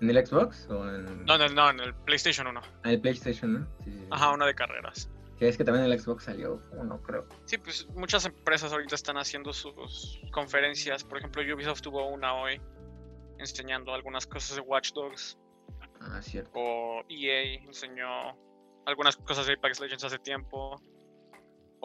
¿En 0.00 0.10
el 0.10 0.26
Xbox 0.26 0.68
o 0.70 0.88
en, 0.88 1.24
No, 1.24 1.38
no, 1.38 1.48
no, 1.48 1.70
en 1.70 1.80
el 1.80 1.94
PlayStation 1.94 2.46
1. 2.46 2.60
en 2.84 2.90
el 2.90 3.00
PlayStation? 3.00 3.52
¿no? 3.52 3.66
Sí, 3.84 3.90
sí, 3.90 3.98
sí. 3.98 4.06
Ajá, 4.10 4.30
uno 4.32 4.46
de 4.46 4.54
carreras. 4.54 5.10
Que 5.38 5.48
es 5.48 5.56
que 5.56 5.64
también 5.64 5.86
el 5.90 5.98
Xbox 5.98 6.24
salió 6.24 6.62
uno, 6.72 7.02
creo. 7.02 7.26
Sí, 7.46 7.58
pues 7.58 7.88
muchas 7.88 8.24
empresas 8.24 8.72
ahorita 8.72 8.94
están 8.94 9.16
haciendo 9.16 9.52
sus 9.52 10.20
conferencias. 10.30 11.02
Por 11.02 11.18
ejemplo, 11.18 11.42
Ubisoft 11.42 11.80
tuvo 11.80 12.06
una 12.08 12.34
hoy 12.34 12.60
enseñando 13.38 13.92
algunas 13.92 14.26
cosas 14.26 14.56
de 14.56 14.62
Watch 14.62 14.92
Dogs. 14.92 15.36
Ah, 16.00 16.22
cierto. 16.22 16.50
O 16.54 17.02
EA 17.08 17.54
enseñó 17.64 18.08
algunas 18.86 19.16
cosas 19.16 19.46
de 19.46 19.54
Apex 19.54 19.80
Legends 19.80 20.04
hace 20.04 20.18
tiempo. 20.18 20.80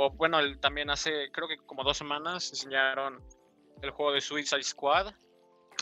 O 0.02 0.12
bueno, 0.12 0.40
el- 0.40 0.58
también 0.62 0.90
hace, 0.90 1.30
creo 1.34 1.46
que 1.50 1.58
como 1.58 1.84
dos 1.84 1.98
semanas 1.98 2.50
enseñaron 2.52 3.22
el 3.82 3.92
juego 3.92 4.14
de 4.14 4.22
Suicide 4.22 4.64
Squad. 4.64 5.14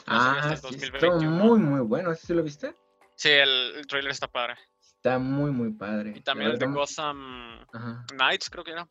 Ah, 0.07 0.55
sí, 0.55 0.61
2021. 0.63 1.29
muy, 1.29 1.59
muy 1.59 1.81
bueno. 1.81 2.15
¿Sí 2.15 2.33
lo 2.33 2.41
viste? 2.41 2.73
Sí, 3.15 3.29
el, 3.29 3.75
el 3.75 3.85
trailer 3.85 4.11
está 4.11 4.27
padre. 4.27 4.55
Está 4.79 5.19
muy, 5.19 5.51
muy 5.51 5.71
padre. 5.71 6.13
Y 6.15 6.21
también 6.21 6.49
el 6.49 6.57
de 6.57 6.65
Gotham 6.65 7.63
Ajá. 7.71 8.05
Knights, 8.11 8.49
creo 8.49 8.63
que 8.63 8.71
era. 8.71 8.87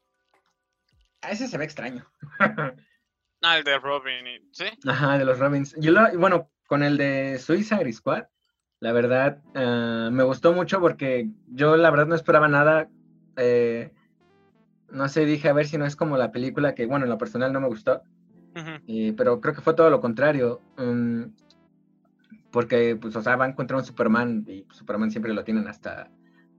Ah, 1.22 1.30
ese 1.32 1.48
se 1.48 1.58
ve 1.58 1.64
extraño. 1.64 2.06
Ah, 3.42 3.58
el 3.58 3.64
de 3.64 3.78
Robin, 3.78 4.26
y- 4.26 4.48
¿sí? 4.52 4.64
Ajá, 4.86 5.18
de 5.18 5.24
los 5.24 5.38
Robins. 5.38 5.74
Yo 5.78 5.92
lo, 5.92 6.08
bueno, 6.18 6.50
con 6.66 6.82
el 6.82 6.96
de 6.96 7.38
Suicide 7.38 7.92
Squad, 7.92 8.24
la 8.80 8.92
verdad, 8.92 9.42
ah, 9.54 10.08
me 10.10 10.22
gustó 10.24 10.52
mucho 10.52 10.80
porque 10.80 11.28
yo 11.48 11.76
la 11.76 11.90
verdad 11.90 12.06
no 12.06 12.14
esperaba 12.14 12.48
nada. 12.48 12.88
eh, 13.36 13.92
no 14.90 15.08
sé, 15.08 15.24
dije 15.24 15.48
a 15.48 15.52
ver 15.52 15.66
si 15.66 15.78
no 15.78 15.86
es 15.86 15.96
como 15.96 16.16
la 16.16 16.32
película 16.32 16.74
que, 16.74 16.86
bueno, 16.86 17.04
en 17.04 17.10
lo 17.10 17.18
personal 17.18 17.52
no 17.52 17.60
me 17.60 17.68
gustó. 17.68 18.02
Ujú. 18.54 18.70
eh, 18.86 19.12
pero 19.16 19.40
creo 19.40 19.54
que 19.54 19.60
fue 19.60 19.74
todo 19.74 19.90
lo 19.90 20.00
contrario. 20.00 20.60
mm, 20.78 21.24
porque, 22.50 22.96
pues, 22.96 23.14
o 23.14 23.22
sea, 23.22 23.36
van 23.36 23.52
contra 23.52 23.76
un 23.76 23.84
Superman 23.84 24.44
y 24.48 24.64
Superman 24.70 25.10
siempre 25.10 25.34
lo 25.34 25.44
tienen 25.44 25.68
hasta, 25.68 26.10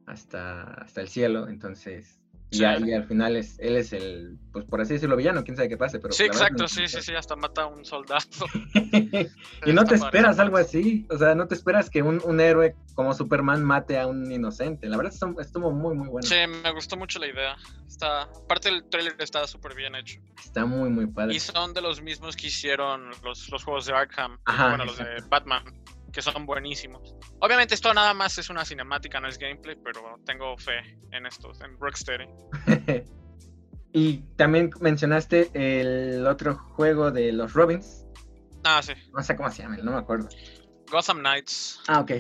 hasta, 0.05 0.63
hasta 0.75 1.01
el 1.01 1.07
cielo. 1.07 1.47
Entonces, 1.47 2.21
y, 2.49 2.57
Sí. 2.57 2.63
a- 2.63 2.79
y 2.79 2.93
al 2.93 3.05
final 3.07 3.35
es, 3.35 3.59
él 3.59 3.75
es 3.75 3.91
el, 3.93 4.37
pues, 4.53 4.63
por 4.65 4.79
así 4.81 4.93
decirlo, 4.93 5.15
villano. 5.17 5.43
Quién 5.43 5.57
sabe 5.57 5.67
qué 5.69 5.77
pase, 5.77 5.99
pero 5.99 6.13
Sí, 6.13 6.23
exacto, 6.23 6.67
sí, 6.67 6.87
sí, 6.87 7.01
sí, 7.01 7.13
hasta 7.13 7.35
mata 7.35 7.63
a 7.63 7.67
un 7.67 7.83
soldado. 7.83 8.25
y 9.65 9.73
no 9.73 9.83
te 9.85 9.95
esperas 9.95 10.39
algo 10.39 10.57
así. 10.57 11.05
O 11.09 11.17
sea, 11.17 11.35
no 11.35 11.47
te 11.47 11.55
esperas 11.55 11.89
que 11.89 12.01
un, 12.01 12.21
un 12.23 12.39
héroe 12.39 12.75
como 12.95 13.13
Superman 13.13 13.63
mate 13.63 13.99
a 13.99 14.07
un 14.07 14.31
inocente. 14.31 14.87
La 14.87 14.97
verdad 14.97 15.13
estuvo, 15.39 15.71
muy, 15.71 15.95
muy 15.95 16.07
bueno. 16.07 16.27
Sí, 16.27 16.35
me 16.63 16.71
gustó 16.71 16.95
mucho 16.97 17.19
la 17.19 17.27
idea. 17.27 17.55
Está, 17.87 18.23
aparte 18.23 18.69
el 18.69 18.83
trailer 18.89 19.15
está 19.19 19.45
súper 19.45 19.75
bien 19.75 19.95
hecho. 19.95 20.19
Está 20.43 20.65
muy, 20.65 20.89
muy 20.89 21.07
padre. 21.07 21.35
Y 21.35 21.39
son 21.39 21.73
de 21.73 21.81
los 21.81 22.01
mismos 22.01 22.35
que 22.35 22.47
hicieron 22.47 23.09
los, 23.23 23.49
los 23.49 23.63
juegos 23.63 23.85
de 23.85 23.93
Arkham, 23.93 24.39
Ajá, 24.45 24.69
bueno, 24.69 24.85
los 24.85 24.97
de 24.97 25.03
exacto. 25.03 25.27
Batman, 25.29 25.63
que 26.17 26.23
son 26.23 26.47
buenísimos. 26.47 27.15
Obviamente 27.41 27.75
esto 27.75 27.93
nada 27.93 28.11
más 28.15 28.39
es 28.39 28.49
una 28.49 28.65
cinemática, 28.65 29.19
no 29.19 29.27
es 29.27 29.37
gameplay, 29.37 29.75
pero 29.83 30.19
tengo 30.25 30.57
fe 30.57 30.79
en 31.11 31.27
estos, 31.27 31.61
en 31.61 31.77
Rocksteady. 31.79 32.25
y 33.93 34.23
también 34.35 34.71
mencionaste 34.81 35.51
el 35.53 36.25
otro 36.25 36.55
juego 36.55 37.11
de 37.11 37.31
los 37.31 37.53
Robins. 37.53 38.07
Ah, 38.63 38.81
sí. 38.81 38.93
No 39.13 39.21
sé 39.21 39.35
cómo 39.35 39.51
se 39.51 39.61
llama, 39.61 39.77
no 39.77 39.91
me 39.91 39.97
acuerdo. 39.99 40.27
Gotham 40.89 41.19
Knights. 41.19 41.83
Ah, 41.87 41.99
ok. 41.99 42.13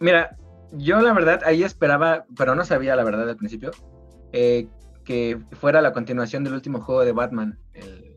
Mira, 0.00 0.36
yo 0.72 1.00
la 1.00 1.12
verdad 1.12 1.40
ahí 1.44 1.62
esperaba, 1.62 2.26
pero 2.36 2.56
no 2.56 2.64
sabía 2.64 2.96
la 2.96 3.04
verdad 3.04 3.30
al 3.30 3.36
principio, 3.36 3.70
eh, 4.32 4.66
que 5.04 5.38
fuera 5.60 5.80
la 5.80 5.92
continuación 5.92 6.42
del 6.42 6.54
último 6.54 6.80
juego 6.80 7.04
de 7.04 7.12
Batman, 7.12 7.56
el, 7.72 8.16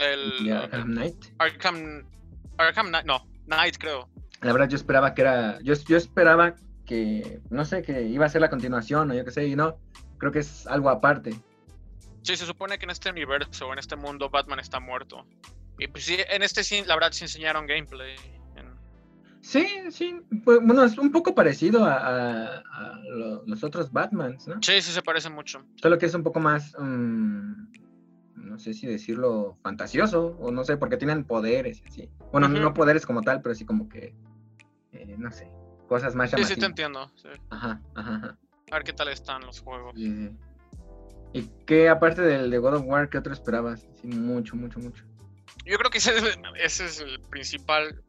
El 0.00 0.52
Arkham 0.52 0.90
Knight. 0.90 1.26
Arkham, 1.38 2.08
Arkham 2.58 2.88
Knight, 2.88 3.06
no, 3.06 3.24
Knight 3.46 3.78
creo. 3.78 4.08
La 4.44 4.52
verdad 4.52 4.68
yo 4.68 4.76
esperaba 4.76 5.14
que 5.14 5.22
era, 5.22 5.58
yo, 5.62 5.74
yo 5.74 5.96
esperaba 5.96 6.54
que, 6.86 7.40
no 7.50 7.64
sé, 7.64 7.82
que 7.82 8.02
iba 8.02 8.26
a 8.26 8.28
ser 8.28 8.40
la 8.42 8.50
continuación 8.50 9.10
o 9.10 9.14
yo 9.14 9.24
qué 9.24 9.30
sé, 9.30 9.46
y 9.46 9.56
no, 9.56 9.78
creo 10.18 10.30
que 10.32 10.40
es 10.40 10.66
algo 10.66 10.90
aparte. 10.90 11.30
Sí, 12.22 12.36
se 12.36 12.46
supone 12.46 12.78
que 12.78 12.84
en 12.84 12.90
este 12.90 13.10
universo, 13.10 13.72
en 13.72 13.78
este 13.78 13.96
mundo, 13.96 14.30
Batman 14.30 14.60
está 14.60 14.80
muerto. 14.80 15.26
Y 15.78 15.88
pues 15.88 16.04
sí, 16.04 16.16
en 16.30 16.42
este 16.42 16.62
sí, 16.62 16.82
la 16.86 16.94
verdad, 16.94 17.12
sí 17.12 17.24
enseñaron 17.24 17.66
gameplay. 17.66 18.14
Sí, 19.40 19.66
sí, 19.90 20.14
pues, 20.42 20.58
bueno, 20.62 20.84
es 20.84 20.96
un 20.96 21.12
poco 21.12 21.34
parecido 21.34 21.84
a, 21.84 21.96
a- 21.98 22.62
a 22.72 22.98
lo- 23.10 23.44
los 23.46 23.62
otros 23.62 23.92
Batmans, 23.92 24.48
¿no? 24.48 24.54
Sí, 24.62 24.80
sí 24.80 24.90
se 24.90 25.02
parece 25.02 25.28
mucho. 25.28 25.66
Solo 25.76 25.98
que 25.98 26.06
es 26.06 26.14
un 26.14 26.22
poco 26.22 26.40
más, 26.40 26.74
mm, 26.78 27.52
no 28.36 28.58
sé 28.58 28.72
si 28.72 28.86
decirlo, 28.86 29.58
fantasioso, 29.62 30.28
o 30.38 30.50
no 30.50 30.64
sé, 30.64 30.78
porque 30.78 30.96
tienen 30.96 31.24
poderes 31.24 31.82
así. 31.86 32.10
Bueno, 32.32 32.48
no 32.48 32.72
poderes 32.72 33.04
como 33.04 33.20
tal, 33.20 33.42
pero 33.42 33.54
sí 33.54 33.66
como 33.66 33.86
que, 33.86 34.14
eh, 34.94 35.14
no 35.18 35.30
sé, 35.32 35.50
cosas 35.88 36.14
más 36.14 36.30
Sí, 36.30 36.36
llamativas. 36.36 36.54
sí 36.54 36.60
te 36.60 36.66
entiendo. 36.66 37.10
sí. 37.16 37.28
Ajá, 37.50 37.80
ajá, 37.94 38.14
ajá. 38.16 38.38
A 38.70 38.74
ver 38.76 38.84
qué 38.84 38.92
tal 38.92 39.08
están 39.08 39.42
los 39.44 39.60
juegos. 39.60 39.94
Sí, 39.96 40.06
sí. 40.12 40.36
¿Y 41.32 41.50
qué, 41.66 41.88
aparte 41.88 42.22
del 42.22 42.50
de 42.50 42.58
God 42.58 42.74
of 42.74 42.82
War, 42.86 43.08
qué 43.10 43.18
otro 43.18 43.32
esperabas? 43.32 43.86
Sí, 44.00 44.06
mucho, 44.06 44.54
mucho, 44.56 44.78
mucho. 44.78 45.04
Yo 45.64 45.76
creo 45.78 45.90
que 45.90 45.98
ese 45.98 46.16
es, 46.16 46.38
ese 46.56 46.84
es 46.86 47.00
el 47.00 47.20
principal 47.22 48.02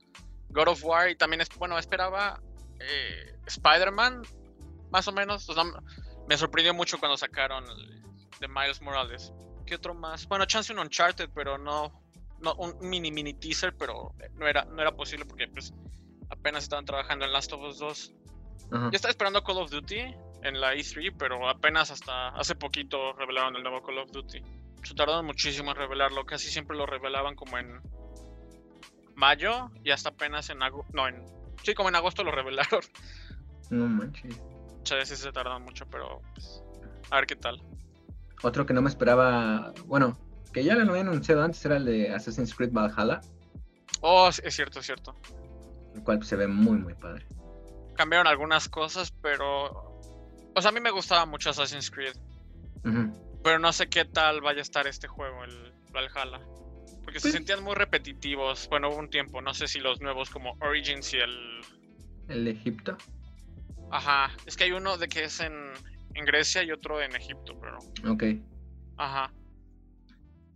God 0.49 0.67
of 0.69 0.83
War 0.85 1.09
y 1.09 1.15
también, 1.15 1.41
es, 1.41 1.49
bueno, 1.57 1.77
esperaba 1.79 2.39
eh, 2.79 3.35
Spider-Man, 3.47 4.21
más 4.91 5.07
o 5.07 5.11
menos. 5.11 5.49
O 5.49 5.53
sea, 5.53 5.63
me 6.27 6.37
sorprendió 6.37 6.73
mucho 6.73 6.99
cuando 6.99 7.17
sacaron 7.17 7.63
el 7.69 8.01
de 8.39 8.47
Miles 8.47 8.81
Morales. 8.81 9.33
¿Qué 9.65 9.75
otro 9.75 9.95
más? 9.95 10.27
Bueno, 10.27 10.45
chance 10.45 10.71
un 10.71 10.79
Uncharted, 10.79 11.29
pero 11.33 11.57
no, 11.57 11.91
no 12.41 12.53
un 12.55 12.75
mini 12.87 13.11
mini 13.11 13.33
teaser, 13.33 13.75
pero 13.75 14.13
no 14.35 14.47
era, 14.47 14.65
no 14.65 14.81
era 14.81 14.91
posible 14.91 15.25
porque 15.25 15.47
pues 15.47 15.73
apenas 16.29 16.63
estaban 16.63 16.85
trabajando 16.85 17.25
en 17.25 17.33
Last 17.33 17.51
of 17.53 17.61
Us 17.61 17.79
2. 17.79 18.13
Ajá. 18.71 18.89
Yo 18.91 18.95
estaba 18.95 19.11
esperando 19.11 19.43
Call 19.43 19.57
of 19.57 19.71
Duty 19.71 19.99
en 20.43 20.61
la 20.61 20.73
E3, 20.73 21.15
pero 21.17 21.47
apenas 21.49 21.91
hasta 21.91 22.29
hace 22.29 22.55
poquito 22.55 23.13
revelaron 23.13 23.55
el 23.55 23.63
nuevo 23.63 23.83
Call 23.83 23.99
of 23.99 24.11
Duty. 24.11 24.41
Se 24.83 24.93
tardaron 24.93 25.25
muchísimo 25.25 25.71
en 25.71 25.77
revelarlo, 25.77 26.25
casi 26.25 26.49
siempre 26.49 26.77
lo 26.77 26.85
revelaban 26.85 27.35
como 27.35 27.57
en 27.57 27.81
mayo 29.15 29.71
y 29.83 29.91
hasta 29.91 30.09
apenas 30.09 30.49
en 30.49 30.61
agosto. 30.61 30.91
No, 30.93 31.07
en. 31.07 31.23
Sí, 31.63 31.73
como 31.73 31.89
en 31.89 31.95
agosto 31.95 32.23
lo 32.23 32.31
revelaron. 32.31 32.81
No 33.71 33.87
manches. 33.87 34.39
Muchas 34.77 34.99
veces 34.99 35.19
se 35.19 35.31
tardan 35.31 35.63
mucho, 35.63 35.87
pero 35.89 36.21
pues, 36.35 36.61
a 37.09 37.15
ver 37.15 37.25
qué 37.25 37.35
tal. 37.35 37.59
Otro 38.43 38.67
que 38.67 38.73
no 38.73 38.83
me 38.83 38.89
esperaba, 38.89 39.73
bueno, 39.85 40.19
que 40.53 40.63
ya 40.63 40.75
lo 40.75 40.91
había 40.91 41.01
anunciado 41.01 41.41
antes 41.41 41.65
era 41.65 41.77
el 41.77 41.85
de 41.85 42.13
Assassin's 42.13 42.53
Creed 42.53 42.71
Valhalla, 42.71 43.21
Oh, 44.01 44.29
es 44.29 44.55
cierto, 44.55 44.79
es 44.79 44.85
cierto. 44.85 45.15
El 45.95 46.03
cual 46.03 46.23
se 46.23 46.35
ve 46.35 46.47
muy, 46.47 46.77
muy 46.77 46.93
padre. 46.93 47.25
Cambiaron 47.95 48.27
algunas 48.27 48.67
cosas, 48.69 49.11
pero. 49.21 49.99
O 50.55 50.61
sea, 50.61 50.69
a 50.69 50.71
mí 50.71 50.79
me 50.79 50.91
gustaba 50.91 51.25
mucho 51.25 51.49
Assassin's 51.49 51.89
Creed. 51.91 52.15
Ujú. 52.85 53.39
Pero 53.43 53.59
no 53.59 53.71
sé 53.73 53.87
qué 53.87 54.05
tal 54.05 54.41
vaya 54.41 54.59
a 54.59 54.61
estar 54.61 54.87
este 54.87 55.07
juego, 55.07 55.43
el 55.43 55.73
Valhalla. 55.91 56.39
Porque 57.03 57.19
se 57.19 57.25
Pues- 57.25 57.33
sentían 57.33 57.63
muy 57.63 57.75
repetitivos. 57.75 58.67
Bueno, 58.69 58.89
hubo 58.89 58.97
un 58.97 59.09
tiempo. 59.09 59.41
No 59.41 59.53
sé 59.53 59.67
si 59.67 59.79
los 59.79 60.01
nuevos 60.01 60.29
como 60.29 60.57
Origins 60.61 61.13
y 61.13 61.17
el. 61.17 61.61
El 62.27 62.45
de 62.45 62.51
Egipto. 62.51 62.97
Ajá. 63.91 64.31
Es 64.45 64.55
que 64.57 64.63
hay 64.65 64.71
uno 64.71 64.97
de 64.97 65.07
que 65.07 65.25
es 65.25 65.39
en, 65.39 65.53
en 66.15 66.25
Grecia 66.25 66.63
y 66.63 66.71
otro 66.71 67.01
en 67.01 67.15
Egipto, 67.15 67.57
pero. 67.61 67.77
Ok. 68.11 68.23
Ajá. 68.97 69.31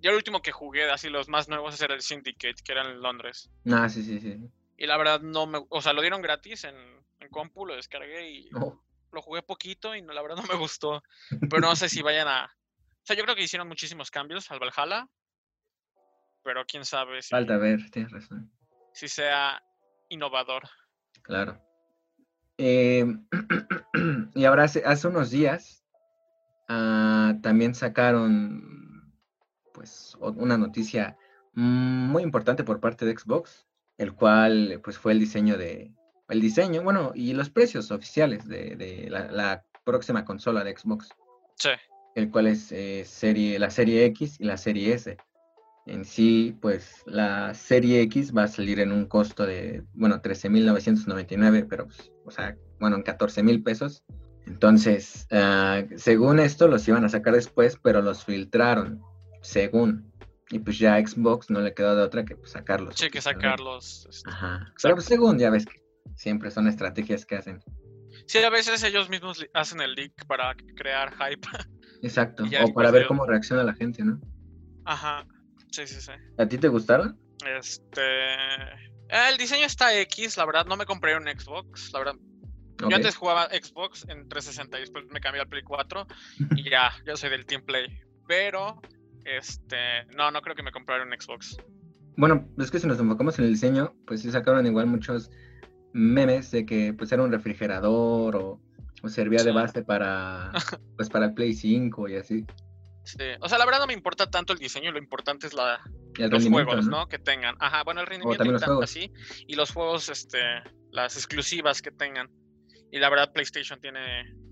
Yo 0.01 0.12
el 0.12 0.15
último 0.15 0.41
que 0.41 0.51
jugué, 0.53 0.89
así 0.89 1.10
los 1.10 1.27
más 1.27 1.50
nuevos, 1.50 1.79
era 1.81 1.93
el 1.93 2.01
Syndicate, 2.01 2.55
que 2.63 2.72
era 2.72 2.89
en 2.89 3.01
Londres. 3.01 3.50
Ah, 3.69 3.88
sí, 3.89 4.01
sí, 4.01 4.19
sí. 4.19 4.38
Y 4.81 4.88
la 4.88 4.95
verdad 4.98 5.19
no 5.19 5.45
me. 5.45 5.63
O 5.69 5.81
sea, 5.81 5.91
lo 5.93 6.01
dieron 6.01 6.21
gratis 6.21 6.63
en, 6.63 6.75
en 7.19 7.29
compu, 7.29 7.65
lo 7.65 7.75
descargué 7.75 8.31
y 8.31 8.50
Oh, 8.55 8.81
lo 9.12 9.21
jugué 9.21 9.41
poquito 9.43 9.93
y 9.95 10.01
no, 10.01 10.13
la 10.13 10.21
verdad 10.21 10.38
no 10.38 10.43
me 10.43 10.55
gustó. 10.55 11.03
Pero 11.50 11.59
no 11.59 11.75
sé 11.75 11.89
si 11.89 12.01
vayan 12.01 12.27
a, 12.27 12.50
sea, 13.03 13.15
yo 13.17 13.24
creo 13.24 13.36
que 13.36 13.43
hicieron 13.43 13.67
muchísimos 13.67 14.12
cambios 14.12 14.50
al 14.51 14.59
Valhalla, 14.59 15.07
pero 16.43 16.63
quién 16.65 16.86
sabe 16.86 17.21
si, 17.21 17.29
Falta 17.29 17.57
ver, 17.57 17.89
tienes 17.91 18.12
razón. 18.12 18.51
si 18.93 19.07
sea 19.07 19.62
innovador. 20.09 20.63
Claro. 21.24 21.59
Eh, 22.57 23.05
y 24.36 24.45
ahora 24.45 24.63
hace, 24.63 24.83
hace 24.86 25.07
unos 25.07 25.31
días 25.31 25.83
ah, 26.67 27.33
también 27.41 27.74
sacaron 27.75 29.13
pues 29.74 30.15
o- 30.19 30.31
una 30.31 30.57
noticia 30.57 31.17
muy 31.53 32.24
importante 32.24 32.63
por 32.63 32.79
parte 32.79 33.05
de 33.05 33.17
Xbox, 33.17 33.65
el 34.00 34.13
cual 34.13 34.82
pues 34.84 34.98
fue 34.98 35.12
el 35.12 35.20
diseño 35.20 35.58
de 35.58 35.91
el 36.27 36.41
diseño, 36.41 36.84
bueno, 36.84 37.12
y 37.15 37.34
los 37.34 37.50
precios 37.50 37.91
oficiales 37.91 38.48
de, 38.48 38.75
de 38.75 39.10
la, 39.10 39.32
la 39.32 39.63
próxima 39.84 40.25
consola 40.25 40.63
de 40.63 40.75
Xbox, 40.77 41.10
Sí, 41.56 41.70
el 42.15 42.32
cual 42.32 42.48
es 42.48 42.72
eh, 42.72 43.03
serie, 43.06 43.60
la 43.60 43.70
serie 43.70 44.06
X 44.06 44.38
y 44.39 44.46
la 44.46 44.58
serie 44.58 44.94
S. 44.94 45.18
En 45.86 46.06
sí, 46.06 46.56
pues 46.62 47.03
la 47.06 47.53
serie 47.53 48.01
X 48.03 48.36
va 48.36 48.44
a 48.44 48.48
salir 48.48 48.79
en 48.79 48.91
un 48.91 49.06
costo 49.06 49.46
de, 49.46 49.84
bueno, 49.94 50.22
13.999, 50.22 51.65
pero, 51.68 51.88
pues, 51.88 52.12
o 52.25 52.32
sea, 52.32 52.56
bueno, 52.79 52.98
en 52.98 53.03
14.000 53.03 53.63
pesos. 53.63 54.03
Entonces, 54.46 55.27
ah, 55.32 55.84
según 55.96 56.39
esto, 56.39 56.68
los 56.68 56.88
iban 56.88 57.06
a 57.06 57.10
sacar 57.10 57.34
después, 57.34 57.77
pero 57.82 58.01
los 58.01 58.24
filtraron, 58.24 59.01
según. 59.41 60.09
Y 60.51 60.60
pues 60.60 60.79
ya 60.79 60.96
a 60.96 61.06
Xbox 61.08 61.50
no 61.50 61.60
le 61.62 61.74
quedó 61.74 61.96
de 61.96 62.01
otra 62.01 62.25
que 62.25 62.36
pues, 62.36 62.51
sacarlos. 62.51 62.96
sí, 62.96 63.10
que 63.10 63.20
oficialmente. 63.20 63.48
sacarlos. 63.50 64.08
este, 64.10 64.29
Ajá. 64.29 64.74
Pero 64.82 64.96
pues, 64.96 65.06
según, 65.06 65.38
ya 65.38 65.50
ves 65.50 65.65
que 65.65 65.82
siempre 66.15 66.50
son 66.51 66.68
estrategias 66.68 67.25
que 67.25 67.36
hacen. 67.36 67.62
Sí, 68.25 68.39
a 68.39 68.50
veces 68.50 68.84
ellos 68.84 69.10
mismos 69.10 69.46
hacen 69.53 69.82
el 69.82 69.94
leak 69.94 70.25
para 70.27 70.56
crear 70.75 71.13
hype. 71.13 71.48
Exacto. 72.01 72.44
O 72.63 72.74
para 72.74 72.91
ver 72.91 73.08
cómo 73.08 73.25
reacciona 73.25 73.63
la 73.63 73.74
gente, 73.74 74.03
¿no? 74.03 74.20
Ajá, 74.86 75.25
sí, 75.72 75.86
sí, 75.86 76.01
sí. 76.01 76.12
¿A 76.38 76.46
ti 76.48 76.58
te 76.58 76.68
gustaron? 76.68 77.20
Este. 77.46 78.01
eh, 78.01 79.29
El 79.29 79.38
diseño 79.38 79.65
está 79.65 79.96
X, 80.01 80.38
la 80.38 80.46
verdad, 80.46 80.65
no 80.65 80.77
me 80.77 80.86
compré 80.86 81.15
un 81.15 81.24
Xbox, 81.27 81.91
la 81.94 82.00
verdad. 82.00 82.15
Yo 82.79 82.96
antes 82.96 83.15
jugaba 83.18 83.48
Xbox 83.50 84.06
en 84.08 84.27
360 84.29 84.77
y 84.77 84.82
después 84.82 85.06
me 85.10 85.20
cambié 85.20 85.41
al 85.41 85.50
Play 85.50 85.63
4 85.63 86.08
y 86.56 86.70
ya, 86.72 86.91
yo 87.06 87.18
soy 87.18 87.29
del 87.29 87.46
Team 87.46 87.63
Play. 87.65 87.88
Pero, 88.27 88.82
este, 89.38 90.05
no, 90.15 90.31
no 90.31 90.41
creo 90.41 90.55
que 90.55 90.63
me 90.63 90.71
comprara 90.71 91.03
un 91.03 91.12
Xbox. 91.12 91.57
Bueno, 92.17 92.48
es 92.57 92.71
que 92.71 92.79
si 92.79 92.88
nos 92.88 93.00
enfocamos 93.00 93.38
en 93.39 93.45
el 93.45 93.51
diseño, 93.51 93.93
pues 94.05 94.21
sí 94.21 94.31
sacaron 94.31 94.65
igual 94.65 94.88
muchos 94.88 95.31
memes 95.93 96.51
de 96.51 96.65
que 96.65 96.93
pues 96.93 97.12
era 97.12 97.24
un 97.24 97.31
refrigerador 97.31 98.36
o, 98.36 98.62
o 99.01 99.09
servía 99.09 99.43
de 99.43 99.51
base 99.51 99.83
para 99.83 100.51
pues 100.98 101.09
para 101.09 101.27
el 101.27 101.33
Play 101.33 101.53
5 101.53 102.09
y 102.09 102.15
así. 102.15 102.45
Sí. 103.03 103.17
O 103.41 103.50
sea, 103.50 103.57
la 103.57 103.65
verdad 103.65 103.79
no 103.79 103.88
me 103.88 103.93
importa 103.93 104.29
tanto 104.29 104.53
el 104.53 104.59
diseño, 104.59 104.91
lo 104.91 105.00
importante 105.00 105.48
es 105.48 105.53
la, 105.53 105.79
los 106.17 106.48
juegos, 106.48 106.86
¿no? 106.86 107.00
¿no? 107.00 107.07
Que 107.07 107.17
tengan. 107.17 107.55
Ajá, 107.59 107.83
bueno, 107.83 108.01
el 108.01 108.07
rendimiento 108.07 108.43
y 108.43 108.50
los 108.50 108.62
tanto 108.62 108.75
juegos. 108.75 108.91
así. 108.91 109.12
Y 109.48 109.55
los 109.55 109.71
juegos, 109.71 110.09
este, 110.09 110.39
las 110.91 111.15
exclusivas 111.15 111.81
que 111.81 111.91
tengan. 111.91 112.29
Y 112.91 113.00
la 113.00 113.09
verdad, 113.09 113.31
PlayStation 113.31 113.79
tiene, 113.79 114.00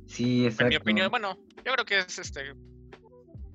Sí, 0.08 0.42
en 0.42 0.46
exacto. 0.52 0.70
mi 0.70 0.76
opinión, 0.78 1.10
bueno, 1.10 1.38
yo 1.66 1.74
creo 1.74 1.86
que 1.86 2.00
es 2.00 2.18
este. 2.18 2.54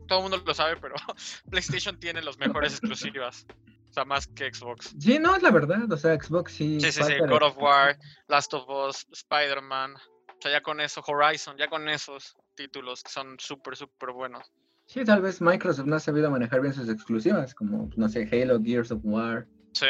Todo 0.07 0.19
el 0.19 0.23
mundo 0.31 0.43
lo 0.45 0.55
sabe, 0.55 0.77
pero 0.77 0.95
PlayStation 1.51 1.99
tiene 1.99 2.23
los 2.23 2.39
mejores 2.39 2.73
exclusivas. 2.73 3.47
O 3.91 3.93
sea, 3.93 4.05
más 4.05 4.27
que 4.27 4.53
Xbox. 4.53 4.95
Sí, 4.99 5.19
no, 5.19 5.37
es 5.37 5.43
la 5.43 5.51
verdad, 5.51 5.91
o 5.93 5.97
sea, 5.97 6.15
Xbox 6.19 6.53
sí. 6.53 6.81
Sí, 6.81 6.93
sí, 6.93 7.03
sí. 7.03 7.13
de- 7.13 7.21
God 7.29 7.43
of 7.43 7.59
War, 7.59 7.99
Last 8.29 8.55
of 8.55 8.65
Us, 8.69 9.07
Spider-Man. 9.13 9.95
O 9.95 10.41
sea, 10.41 10.51
ya 10.51 10.63
con 10.63 10.81
eso, 10.81 11.03
Horizon, 11.07 11.57
ya 11.59 11.69
con 11.69 11.89
esos 11.89 12.35
títulos 12.57 13.03
que 13.03 13.11
son 13.11 13.37
súper, 13.39 13.77
súper 13.77 14.13
buenos. 14.13 14.51
Sí, 14.87 15.05
tal 15.05 15.23
vez 15.23 15.41
Microsoft 15.41 15.87
no 15.87 15.97
ha 15.97 16.01
sabido 16.01 16.31
manejar 16.31 16.61
bien 16.61 16.75
sus 16.75 16.89
exclusivas, 16.89 17.55
como, 17.55 17.89
no 17.97 18.09
sé, 18.09 18.29
Halo, 18.33 18.61
Gears 18.63 18.91
of 18.91 19.01
War. 19.05 19.47
Sí. 19.75 19.87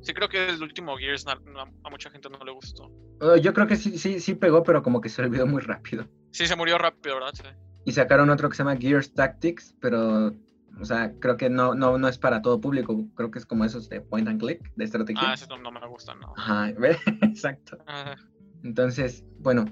Sí, 0.00 0.14
creo 0.14 0.28
que 0.28 0.48
el 0.48 0.62
último 0.62 0.96
Gears 0.96 1.26
a 1.26 1.90
mucha 1.90 2.10
gente 2.10 2.30
no 2.30 2.38
le 2.44 2.52
gustó. 2.52 2.84
Uh, 3.20 3.36
yo 3.40 3.52
creo 3.52 3.66
que 3.66 3.76
sí, 3.76 3.98
sí, 3.98 4.20
sí 4.20 4.34
pegó, 4.34 4.62
pero 4.62 4.82
como 4.82 5.00
que 5.00 5.08
se 5.08 5.20
olvidó 5.22 5.46
muy 5.46 5.60
rápido. 5.62 6.08
Sí, 6.30 6.46
se 6.46 6.54
murió 6.54 6.78
rápido, 6.78 7.16
¿verdad? 7.16 7.32
Sí. 7.34 7.42
Y 7.86 7.92
sacaron 7.92 8.30
otro 8.30 8.50
que 8.50 8.56
se 8.56 8.64
llama 8.64 8.76
Gears 8.76 9.14
Tactics, 9.14 9.76
pero, 9.80 10.34
o 10.80 10.84
sea, 10.84 11.12
creo 11.20 11.36
que 11.36 11.48
no, 11.48 11.72
no, 11.76 11.96
no 11.96 12.08
es 12.08 12.18
para 12.18 12.42
todo 12.42 12.60
público. 12.60 13.06
Creo 13.14 13.30
que 13.30 13.38
es 13.38 13.46
como 13.46 13.64
esos 13.64 13.88
de 13.88 14.00
point 14.00 14.26
and 14.28 14.40
click, 14.40 14.60
de 14.74 14.84
estrategia. 14.84 15.22
Ah, 15.24 15.34
ese 15.34 15.46
no, 15.46 15.56
no 15.58 15.70
me 15.70 15.86
gusta, 15.86 16.12
no. 16.16 16.34
Ajá, 16.36 16.70
exacto. 17.22 17.78
Ajá. 17.86 18.16
Entonces, 18.64 19.24
bueno, 19.38 19.66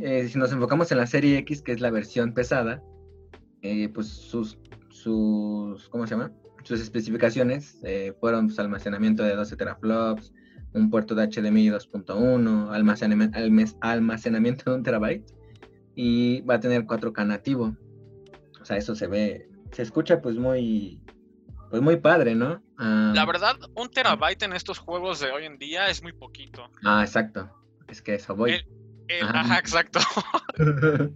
eh, 0.00 0.26
si 0.28 0.36
nos 0.40 0.50
enfocamos 0.50 0.90
en 0.90 0.98
la 0.98 1.06
serie 1.06 1.38
X, 1.38 1.62
que 1.62 1.70
es 1.70 1.80
la 1.80 1.92
versión 1.92 2.34
pesada, 2.34 2.82
eh, 3.62 3.90
pues 3.90 4.08
sus, 4.08 4.58
sus, 4.88 5.88
¿cómo 5.88 6.04
se 6.04 6.16
llama? 6.16 6.32
Sus 6.64 6.80
especificaciones 6.80 7.78
eh, 7.84 8.12
fueron 8.18 8.48
pues, 8.48 8.58
almacenamiento 8.58 9.22
de 9.22 9.36
12 9.36 9.56
teraflops, 9.56 10.32
un 10.72 10.90
puerto 10.90 11.14
de 11.14 11.28
HDMI 11.28 11.68
2.1, 11.70 12.72
almacenamiento, 12.72 13.38
almacenamiento 13.82 14.72
de 14.72 14.76
un 14.76 14.82
terabyte 14.82 15.35
y 15.96 16.42
va 16.42 16.54
a 16.54 16.60
tener 16.60 16.84
4K 16.84 17.26
nativo. 17.26 17.74
O 18.60 18.64
sea, 18.64 18.76
eso 18.76 18.94
se 18.94 19.06
ve, 19.08 19.48
se 19.72 19.82
escucha 19.82 20.20
pues 20.22 20.36
muy, 20.36 21.00
pues 21.70 21.82
muy 21.82 21.96
padre, 21.96 22.34
¿no? 22.36 22.62
Ah, 22.78 23.12
La 23.14 23.24
verdad, 23.24 23.56
un 23.74 23.88
terabyte 23.90 24.42
en 24.44 24.52
estos 24.52 24.78
juegos 24.78 25.18
de 25.20 25.30
hoy 25.32 25.46
en 25.46 25.56
día 25.58 25.88
es 25.88 26.02
muy 26.02 26.12
poquito. 26.12 26.70
Ah, 26.84 27.02
exacto. 27.02 27.50
Es 27.88 28.02
que 28.02 28.14
eso 28.14 28.36
voy. 28.36 28.52
El- 28.52 28.66
el- 29.08 29.22
Ajá. 29.24 29.40
ajá, 29.40 29.58
exacto. 29.58 29.98